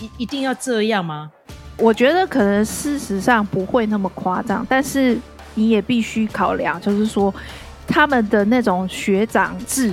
[0.00, 1.30] 一一定要这样吗？
[1.76, 5.18] 我觉得可能事实上不会那么夸张，但是
[5.54, 7.34] 你也必须考量，就是说
[7.86, 9.92] 他们的那种学长制。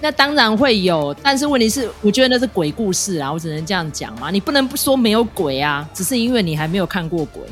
[0.00, 4.30] 那当然会有，但是问题是，我觉得那是鬼故事啊，我只能这样讲嘛。
[4.30, 7.42] 你不能不说没有鬼啊，只是因为你还没有看过鬼。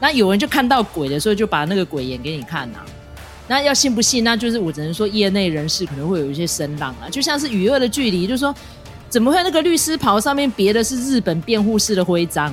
[0.00, 2.86] 那有人就看到鬼的时候，就把那个鬼演给你看呐、啊。
[3.48, 4.24] 那要信不信？
[4.24, 7.08] 那就是我只能说，业内人士可能会有一些声浪啊。
[7.10, 8.54] 就像是《与恶的距离》，就是说，
[9.08, 12.52] 怎么会那个律师袍上面别的是日本辩护士的徽章？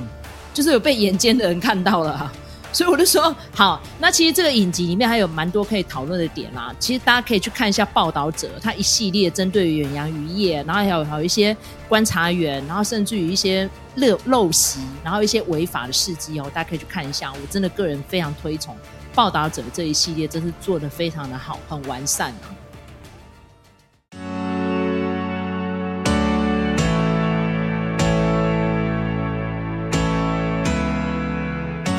[0.53, 2.33] 就是有被眼尖的人看到了、啊。
[2.73, 6.73] 所以我就说，好，那其实这个影集里面还有蛮多可以讨论的点啦。
[6.79, 11.55] 其实大家可以去看一下报道者，他一系列针对远洋渔业，然后还有还有一些
[11.87, 17.31] 观察员，然后甚至于一些陋陋习，然后一些违法的事迹哦，大家可以去看一下。
[17.31, 18.75] 我真的个人非常推崇
[19.13, 22.49] 报道者这一系列，真是做的非常的好，很完善啊。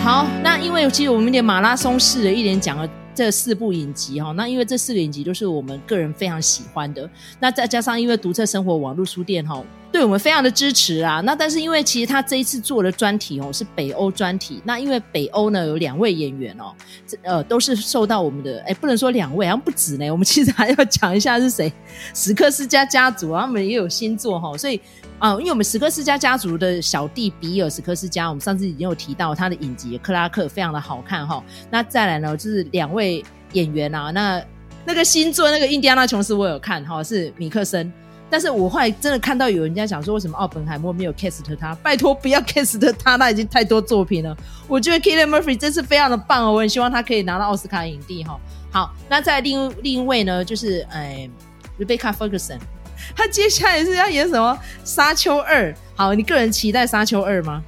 [0.04, 7.08] 好，那因为其实我们连马拉松式的一连讲了这四部影集哈，那因为这四个影集都是我们个人非常喜欢的，
[7.38, 9.62] 那再加上因为读册生活网络书店哈。
[9.92, 11.20] 对我们非常的支持啊！
[11.20, 16.72] 那但是因为其实他这一次做的专题哦是北欧专题，那因为北欧呢有两位演员哦，
[17.06, 21.72] 这呃都是受到我们的哎不能说两位好像不止呢，我们其实还要讲一下是谁，
[22.12, 24.80] 史克斯家家族，他们也有新作哈，所以
[25.18, 34.42] 啊、因为我们史克斯家家族的小弟比尔史克斯家，我们上次已经有提到他的影集克拉克非常的好看哈，那再来呢就是两位演员啊，那
[34.84, 37.90] 那个新作那个印第安纳琼斯我有看哈，是米克森。
[38.30, 41.72] 但是我后来真的看到有人家讲说，为什么奥本海默没有 cast 他？
[41.76, 44.36] 拜托不要 cast 他，他已经太多作品了。
[44.66, 48.40] 我觉得 Killian Murphy 真是非常的棒哦，我很希望他可以拿到奥斯卡影帝哈。
[48.72, 51.30] 好，那在另另一位呢，就是哎
[51.78, 52.58] ，Rebecca Ferguson，
[53.16, 55.70] 他接下来是要演什么《沙丘二》？
[55.94, 57.62] 好，你个人期待《沙丘二》吗？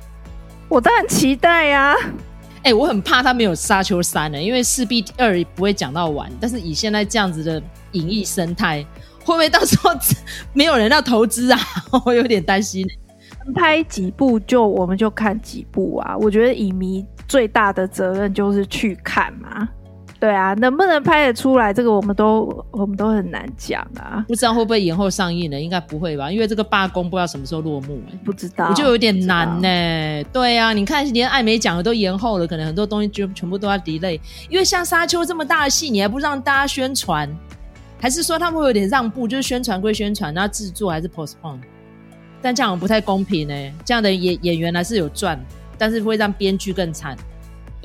[0.69, 1.97] 我当然期待呀、啊。
[2.63, 6.31] 哎，我很怕他没有《沙丘三》呢，因为势必二不会讲到完。
[6.41, 7.63] 但是以现在这样子的
[7.93, 8.85] 影艺生态。
[9.27, 9.91] 会不会到时候
[10.53, 11.59] 没有人要投资啊？
[12.07, 12.87] 我有点担心。
[13.57, 16.17] 拍几部就我们就看几部啊。
[16.17, 19.69] 我觉得影迷最大的责任就是去看嘛。
[20.19, 24.25] 对啊，能不能拍得出来，这个我们都我们都很难讲啊。
[24.27, 25.61] 不知道会不会延后上映呢？
[25.61, 28.01] 应该不会吧，因为这个罢工不知道什么时候落幕。
[28.25, 30.25] 不知道，我就有点难呢。
[30.33, 34.19] 对啊，你看连艾美奖的都延后了，可能很多东西就全部都要 delay。
[34.49, 37.29] 因为像沙丘这么大的戏，你还不让大家宣传？
[37.99, 41.59] 还是说他们会有点让步，就是宣传归宣传，那制作还是 postpone，
[42.43, 43.73] 但这样不太公平呢、欸。
[43.85, 45.39] 这样的演演员还是有赚，
[45.79, 47.17] 但是会让编剧更惨，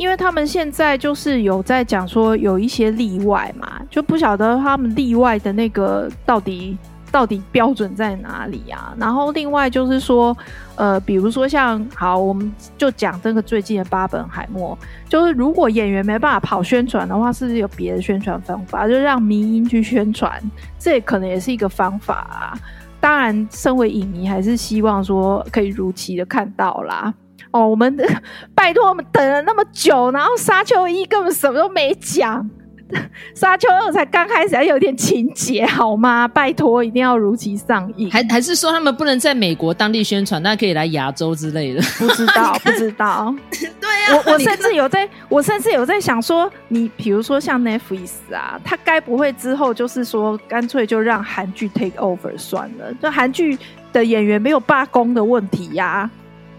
[0.01, 6.75] 因为他们现在就是有在讲说有一些例外嘛，就不晓得他们例外的那个到底。
[7.11, 8.95] 到底标准在哪里啊？
[8.97, 10.35] 然后另外就是说，
[10.75, 14.77] 呃，比如说像好，我们就讲这个最近的巴本海默，
[15.09, 20.41] 就是如果演员没办法跑宣传的话，是不是有别的宣传方法，就让迷音去宣传？
[20.79, 22.57] 这也可能也是一个方法啊。
[23.01, 27.13] 当然，身为影迷还是希望说可以如期的看到啦。
[27.51, 27.95] 哦，我们
[28.55, 32.49] 拜托我们等了那么久，然后沙丘一根本什么都没讲。
[33.33, 36.27] 沙丘二才刚开始，还有点情节好吗？
[36.27, 38.11] 拜托，一定要如期上映。
[38.11, 41.81] 还还是说他们不能在美国当地宣传，那可以来亚洲之类的？
[41.97, 43.33] 不知道，不知道。
[43.49, 52.93] 对啊，我我甚至有在，我甚至有在想说，你比如说像 Netflix 啊，他该不会之后就是说，干脆就让韩剧 take over 算了？
[53.01, 53.57] 就韩剧
[53.93, 56.11] 的演员没有罢工的问题呀、啊。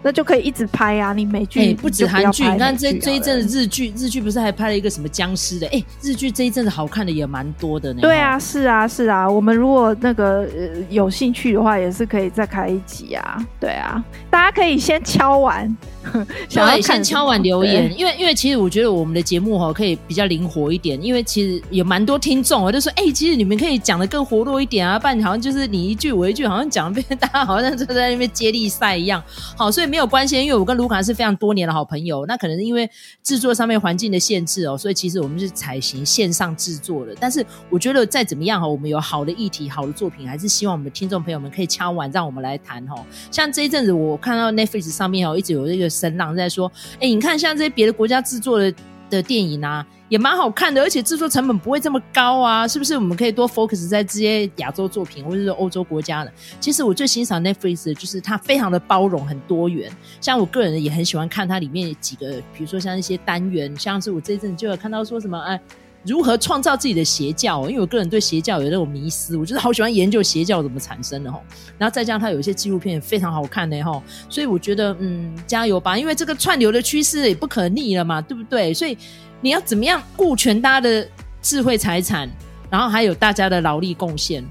[0.03, 1.13] 那就可以一直拍啊！
[1.13, 5.65] 你美剧、欸、不止韩剧，那这这一阵子日剧，日剧不是还拍了一个什么僵尸的？
[5.67, 8.01] 哎、欸，日剧这一阵子好看的也蛮多的呢。
[8.01, 9.29] 对啊，是啊，是啊。
[9.29, 13.43] 我们如果那个、呃、有兴趣的话，也是可以再开一集啊。
[13.59, 15.75] 对啊，大家可以先敲完，
[16.49, 29.23] 想要先敲完留言，因为因为其实我觉得我们的节目哈可以比较灵活一点，因为其实有蛮多听众，我就说哎、欸，其实你们可以讲的更活络一点啊，不然好像就是你一句我一句，好像讲的 大家好像就在那边接力赛一样。
[29.55, 29.93] 好，所以。
[29.93, 32.25] 没有关系，因为我跟卢卡是非常多年的好朋友。
[32.25, 32.89] 那可能是因为
[33.21, 37.15] 制作上面环境的限制哦，所以其实我们是采行线上制作的。
[37.19, 42.95] 但是我觉得再怎么样哈，我们有好的议题、好的作品，还是希望我们的听众朋友们可以敲碗，让我们来谈哈。
[43.29, 48.73] 像这一阵子，我看到 Netflix 上面哦，一直有这个声浪在说，哎，你看像这些别的国家制作的。
[49.09, 52.95] 的电影啊，也蛮好看的，而且制作成本不会这么高啊，是不是？
[52.95, 56.33] 我们可以多 focus 在这些亚洲作品，或者是欧洲国家的。
[56.59, 59.91] 其实我最欣赏 Netflix 的就是它非常的包容，很多元。
[60.19, 65.61] 像我个人也很喜欢看它里面几个，比如说像一些单元，像是我这一阵就有看到说什么，哎，
[66.05, 67.67] 如何创造自己的邪教？
[67.69, 71.41] 因为我个人对邪教有那种迷思，我就是好喜欢研究邪教怎么产生的哈。
[71.77, 78.73] 然后再加上它有一些纪录片也非常好看的哈，所以我觉得嗯，加油吧，因为这个串流的趋势也不可逆了嘛，对不对？
[78.73, 78.97] 所以。
[79.45, 81.05] 你要怎么样顾全大家的
[81.41, 82.29] 智慧财产，
[82.69, 84.41] 然后还有大家的劳力贡献？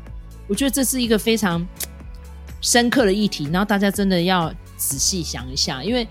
[0.47, 1.67] 我觉得这是一个非常
[2.61, 6.07] 深刻的议题，然后大家真的要仔细想一下，因为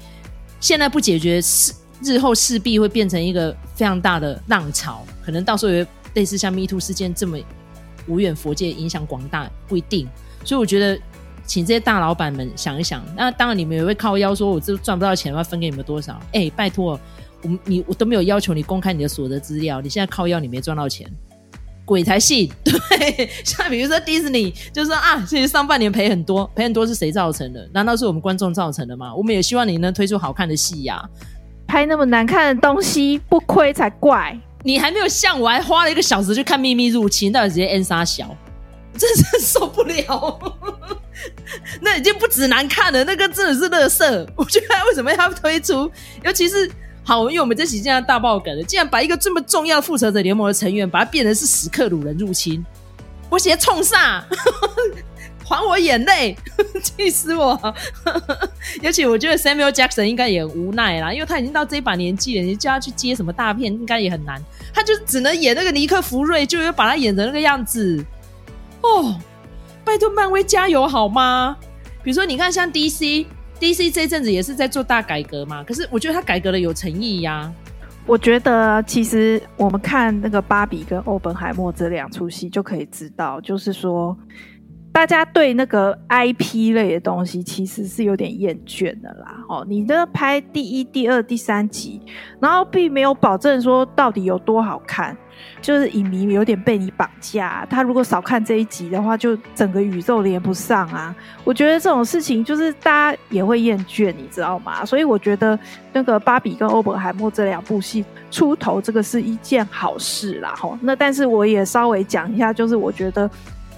[0.60, 1.72] 现在不解决是
[2.02, 7.36] 日后势必会变成一个非常大的浪潮，可能到时候也类似像 MeToo 事件这么
[8.06, 10.08] 无远佛界，影响广大，不一定。
[10.46, 11.02] 所以我觉得，
[11.48, 13.04] 请这些大老板们想一想。
[13.16, 16.22] 那当然，你们也会靠腰说，我这赚不到钱，我要分给你们多少？
[16.32, 17.00] 哎、拜托，
[17.42, 21.12] 我们你我都没有要求你公开你的所得资料，你现在靠腰，你没赚到钱。
[21.84, 22.52] 鬼才信！
[22.64, 27.68] 对，像比如说迪士尼，就说啊，其实上半年赔很多，赔很多是谁造成的？
[27.74, 29.12] 难道是我们观众造成的吗？
[29.16, 31.04] 我们也希望你能推出好看的戏呀、
[31.72, 34.38] 拍那么难看的东西不亏才怪！
[34.62, 38.36] 你还没有像我，还花了一个小时去看《秘密入侵》，到底直接 N 杀小，
[39.00, 40.58] 真是受不了！
[41.80, 44.28] 那已经不止难看了，那个真的是垃圾。
[44.36, 45.90] 我觉得为什么要推出？
[46.26, 46.70] 尤其是。
[47.04, 52.64] 好，因为我们这期竟然大爆梗了，竟然把一个这么重要复仇者联盟的成员，把它变成是史克鲁人入侵，
[53.30, 54.22] 我直接冲上，
[55.52, 56.36] 还我眼泪，
[56.82, 57.60] 气死我！
[58.82, 64.41] 尤其我觉得 Samuel Jackson 应该也很无奈啦，因为他已经到这一把年纪了，你叫他去接什么大片，应该也很难，
[64.74, 68.04] 他就只能演那个尼克福瑞，就要把他演成那个样子。
[68.82, 69.16] 哦，
[69.84, 71.58] 拜托漫威加油好吗？
[72.02, 73.26] 比如说，你看像 DC。
[73.62, 77.54] DC 这阵子也是在做大改革嘛，可是我觉得他改革的有诚意呀、
[78.08, 84.18] 我觉得其实我们看那个芭比跟欧本海默这两出戏就可以知道，就是说
[84.92, 89.38] 大家对那个 IP 类的东西其实是有点厌倦的啦。
[89.48, 92.02] 哦，你的拍第一、第二、第三集，
[92.39, 95.16] 然后并没有保证说到底有多好看。
[95.60, 101.16] 就是影迷有点被你绑架，他如果少看这一集的话，就整个宇宙连不上啊！
[101.44, 104.86] 我觉得这种事情就是大家也会厌倦，你知道吗？
[104.86, 105.58] 所以我觉得
[105.94, 110.54] 那个芭比跟欧本海默这两部戏出头，这个是一件好事啦。
[110.56, 113.28] 吼，那但是我也稍微讲一下，就是我觉得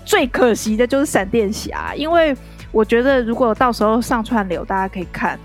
[0.05, 2.35] 最可惜的就是闪电侠，因为
[2.71, 5.39] 我觉得如果到时候上串流，大家可以看。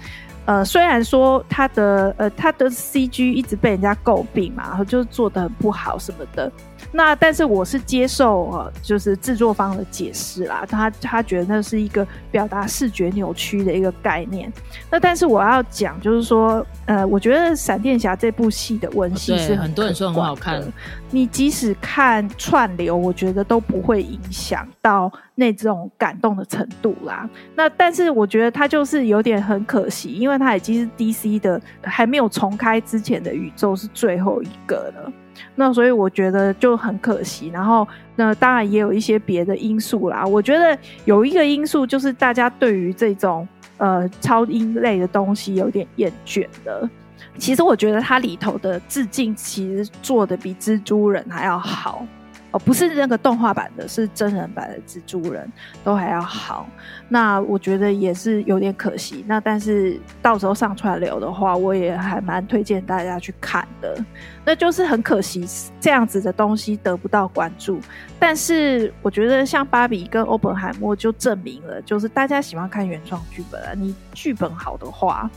[0.44, 6.50] 呃，虽然说他的呃他的 CG 一直被人家诟病嘛，然后就是做的很不好什么的。
[6.92, 14.52] 那但是我是接受呃，就是制作方的解释啦，他他觉得那是一个表达视觉扭曲的一个概念。
[14.90, 20.62] 那但是我要讲就是说，呃，我觉得闪电侠这部戏的文戏是很，很多人说很好看。
[21.10, 27.28] 你即使看串流，我觉得都不会影响到那种感动的程度啦。
[27.54, 35.12] 那但是我觉得他就是有点很可惜，因为他已经是 DC 的还没有重开之前的宇宙是最后一个了。
[35.54, 37.86] 那所以我觉得就很可惜，然后
[38.16, 40.24] 那当然也有一些别的因素啦。
[40.24, 46.88] 我觉得有一个因素就是大家对于这种呃超音类的东西有点厌倦了。
[47.36, 52.04] 其实我觉得它里头的致敬其实做的比蜘蛛人还要好。
[52.50, 55.50] 哦，不是那个动画版的，是真人版的蜘蛛人，
[55.84, 56.66] 都还要好。
[57.08, 59.22] 那我觉得也是有点可惜。
[59.28, 64.02] 那但是到时候上串流的话，我也还蛮推荐大家去看的。
[64.46, 65.46] 那就是很可惜，
[65.78, 67.78] 这样子的东西得不到关注。
[68.18, 75.30] 但是我觉得像芭比跟欧本海默就证明了，就是大家喜欢看原创剧本啊，你剧本好的话。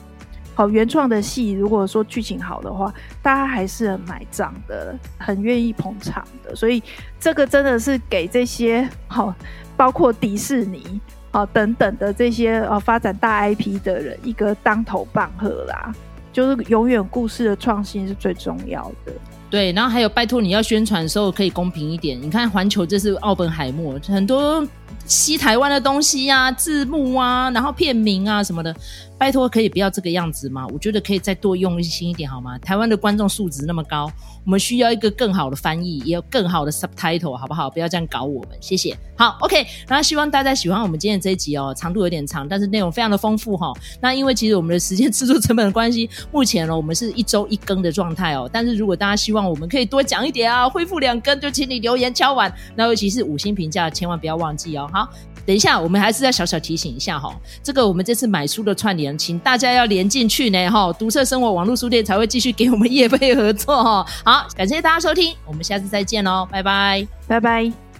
[0.69, 6.55] 原创的戏，如果说剧情好的话，大家还是很买账的，很愿意捧场的。
[6.55, 6.81] 所以
[7.19, 9.33] 这个真的是给这些好，
[9.77, 10.99] 包括迪士尼
[11.31, 15.93] 啊等等的这些呃发展大 IP 的人一个当头棒喝啦。
[16.33, 19.11] 就是永远故事的创新是最重要的。
[19.49, 22.17] 对，然后还有拜托你要宣传的时候可以公平一点。
[22.21, 24.65] 你看环球这是奥本海默，很多
[25.05, 28.75] 西台湾的东西啊，字幕啊，然后片名啊什么的。
[29.17, 30.65] 拜托，可以不要这个样子吗？
[30.73, 32.57] 我觉得可以再多用心一点，好吗？
[32.57, 34.11] 台湾的观众素质那么高，
[34.43, 37.69] 我们需要一个更好的翻译，也有更好的 subtitle，好不好？
[37.69, 38.97] 不要这样搞我们，谢谢。
[39.15, 43.77] 好，OK，那希望大家喜欢我们今天这一集哦，长度有点长，但是内容非常的丰富哈、哦。
[44.01, 48.49] 那因为其实我们的时间制作成本的关系，目前呢我们是一周一更的状态哦。
[48.51, 52.51] 但是如果大家希望我们可以多讲一点啊，恢复两更，就请你留言敲碗。
[52.75, 54.80] 那尤其是五星评价，千万不要忘记哦。
[54.87, 55.07] 好。
[55.43, 64.05] 等一下，我们还是要小小提醒一下哈，这个我们这次买书的串联，请大家要连进去呢哈，读册生活网络书店才会继续给我们业配合作哈。
[64.23, 67.90] 好，感谢大家收听，我们下次再见喽，拜拜，拜拜。